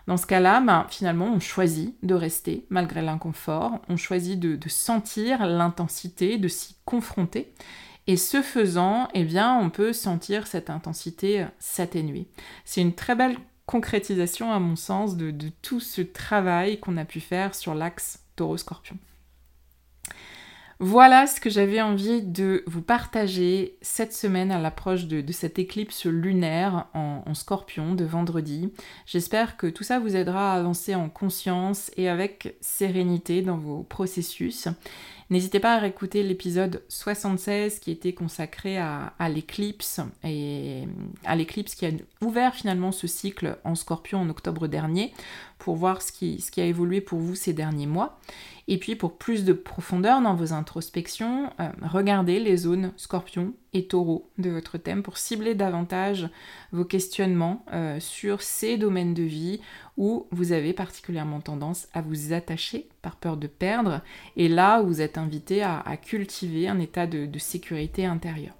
Dans 0.06 0.16
ce 0.16 0.26
cas-là, 0.26 0.60
ben, 0.60 0.86
finalement, 0.88 1.26
on 1.26 1.40
choisit 1.40 1.94
de 2.02 2.14
rester 2.14 2.66
malgré 2.70 3.02
l'inconfort, 3.02 3.80
on 3.88 3.96
choisit 3.96 4.38
de, 4.38 4.58
sentir 4.68 5.46
l'intensité, 5.46 6.38
de 6.38 6.48
s'y 6.48 6.76
confronter. 6.84 7.52
Et 8.06 8.16
ce 8.16 8.42
faisant, 8.42 9.08
eh 9.14 9.24
bien, 9.24 9.56
on 9.56 9.70
peut 9.70 9.92
sentir 9.92 10.46
cette 10.46 10.70
intensité 10.70 11.46
s'atténuer. 11.58 12.26
C'est 12.64 12.80
une 12.80 12.94
très 12.94 13.14
belle 13.14 13.36
concrétisation, 13.66 14.52
à 14.52 14.58
mon 14.58 14.74
sens, 14.74 15.16
de, 15.16 15.30
de 15.30 15.50
tout 15.62 15.80
ce 15.80 16.02
travail 16.02 16.80
qu'on 16.80 16.96
a 16.96 17.04
pu 17.04 17.20
faire 17.20 17.54
sur 17.54 17.74
l'axe 17.74 18.24
taureau-scorpion. 18.34 18.98
Voilà 20.84 21.28
ce 21.28 21.40
que 21.40 21.48
j'avais 21.48 21.80
envie 21.80 22.22
de 22.22 22.64
vous 22.66 22.82
partager 22.82 23.76
cette 23.82 24.12
semaine 24.12 24.50
à 24.50 24.58
l'approche 24.58 25.04
de, 25.04 25.30
cette 25.30 25.60
éclipse 25.60 26.06
lunaire 26.06 26.88
en, 26.92 27.34
scorpion 27.34 27.94
de 27.94 28.04
vendredi. 28.04 28.72
J'espère 29.06 29.56
que 29.56 29.68
tout 29.68 29.84
ça 29.84 30.00
vous 30.00 30.16
aidera 30.16 30.52
à 30.52 30.58
avancer 30.58 30.96
en 30.96 31.08
conscience 31.08 31.92
et 31.96 32.08
avec 32.08 32.56
sérénité 32.60 33.42
dans 33.42 33.58
vos 33.58 33.84
processus. 33.84 34.66
N'hésitez 35.32 35.60
pas 35.60 35.76
à 35.76 35.78
réécouter 35.78 36.22
l'épisode 36.22 36.82
76 36.90 37.78
qui 37.78 37.90
était 37.90 38.12
consacré 38.12 38.76
à, 38.76 39.14
l'éclipse 39.30 39.98
et 40.22 40.86
à 41.24 41.36
l'éclipse 41.36 41.74
qui 41.74 41.86
a 41.86 41.90
ouvert 42.20 42.54
finalement 42.54 42.92
ce 42.92 43.06
cycle 43.06 43.56
en 43.64 43.74
scorpion 43.74 44.20
en 44.20 44.28
octobre 44.28 44.68
dernier 44.68 45.14
pour 45.58 45.76
voir 45.76 46.02
ce 46.02 46.12
qui, 46.12 46.42
ce 46.42 46.50
qui 46.50 46.60
a 46.60 46.66
évolué 46.66 47.00
pour 47.00 47.18
vous 47.18 47.34
ces 47.34 47.54
derniers 47.54 47.86
mois. 47.86 48.20
Et 48.68 48.76
puis 48.76 48.94
pour 48.94 49.16
plus 49.16 49.44
de 49.44 49.54
profondeur 49.54 50.20
dans 50.20 50.34
vos 50.34 50.52
introspections, 50.52 51.50
euh, 51.60 51.68
regardez 51.80 52.38
les 52.38 52.58
zones 52.58 52.92
scorpion 52.98 53.54
et 53.72 53.86
taureau 53.86 54.30
de 54.36 54.50
votre 54.50 54.76
thème 54.76 55.02
pour 55.02 55.16
cibler 55.16 55.54
davantage 55.54 56.28
vos 56.72 56.84
questionnements 56.84 57.64
euh, 57.72 57.98
sur 58.00 58.42
ces 58.42 58.76
domaines 58.76 59.14
de 59.14 59.22
vie 59.22 59.60
où 59.96 60.26
vous 60.30 60.52
avez 60.52 60.72
particulièrement 60.72 61.40
tendance 61.40 61.88
à 61.92 62.00
vous 62.00 62.32
attacher 62.32 62.88
par 63.02 63.16
peur 63.16 63.36
de 63.36 63.46
perdre 63.46 64.00
et 64.36 64.48
là 64.48 64.80
où 64.80 64.86
vous 64.86 65.00
êtes 65.00 65.18
invité 65.18 65.62
à, 65.62 65.82
cultiver 66.00 66.68
un 66.68 66.78
état 66.78 67.06
de 67.06 67.38
sécurité 67.38 68.06
intérieure. 68.06 68.54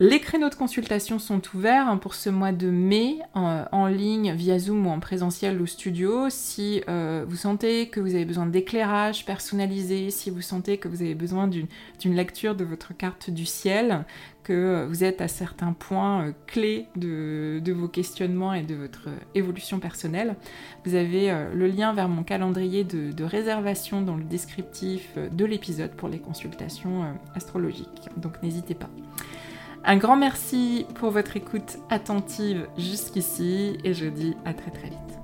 Les 0.00 0.18
créneaux 0.18 0.48
de 0.48 0.56
consultation 0.56 1.20
sont 1.20 1.40
ouverts 1.54 1.86
hein, 1.86 1.98
pour 1.98 2.14
ce 2.14 2.28
mois 2.28 2.50
de 2.50 2.68
mai 2.68 3.18
en, 3.32 3.86
ligne 3.86 4.32
via 4.32 4.58
Zoom 4.58 4.88
ou 4.88 4.90
en 4.90 4.98
présentiel 4.98 5.62
au 5.62 5.66
studio. 5.66 6.26
Si 6.30 6.82
euh, 6.88 7.24
vous 7.28 7.36
sentez 7.36 7.88
que 7.88 8.00
vous 8.00 8.16
avez 8.16 8.24
besoin 8.24 8.46
d'éclairage 8.46 9.24
personnalisé, 9.24 10.10
si 10.10 10.30
vous 10.30 10.40
sentez 10.40 10.78
que 10.78 10.88
vous 10.88 11.02
avez 11.02 11.14
besoin 11.14 11.46
d'une 11.46 12.14
lecture 12.16 12.56
de 12.56 12.64
votre 12.64 12.92
carte 12.92 13.30
du 13.30 13.46
ciel, 13.46 14.04
que 14.42 14.84
vous 14.88 15.04
êtes 15.04 15.20
à 15.20 15.28
certains 15.28 15.72
points 15.72 16.26
euh, 16.26 16.32
clés 16.48 16.88
de, 16.96 17.72
vos 17.72 17.88
questionnements 17.88 18.52
et 18.52 18.62
de 18.62 18.74
votre 18.74 19.10
évolution 19.36 19.78
personnelle, 19.78 20.34
vous 20.84 20.96
avez 20.96 21.30
euh, 21.30 21.54
le 21.54 21.68
lien 21.68 21.92
vers 21.92 22.08
mon 22.08 22.24
calendrier 22.24 22.82
de, 22.82 23.22
réservation 23.22 24.02
dans 24.02 24.16
le 24.16 24.24
descriptif 24.24 25.16
de 25.16 25.44
l'épisode 25.44 25.92
pour 25.92 26.08
les 26.08 26.18
consultations 26.18 27.16
astrologiques. 27.36 28.08
Donc 28.16 28.42
n'hésitez 28.42 28.74
pas. 28.74 28.90
Un 29.86 29.98
grand 29.98 30.16
merci 30.16 30.86
pour 30.94 31.10
votre 31.10 31.36
écoute 31.36 31.76
attentive 31.90 32.66
jusqu'ici 32.78 33.76
et 33.84 33.92
je 33.92 34.06
dis 34.06 34.34
à 34.46 34.54
très 34.54 34.70
très 34.70 34.88
vite. 34.88 35.23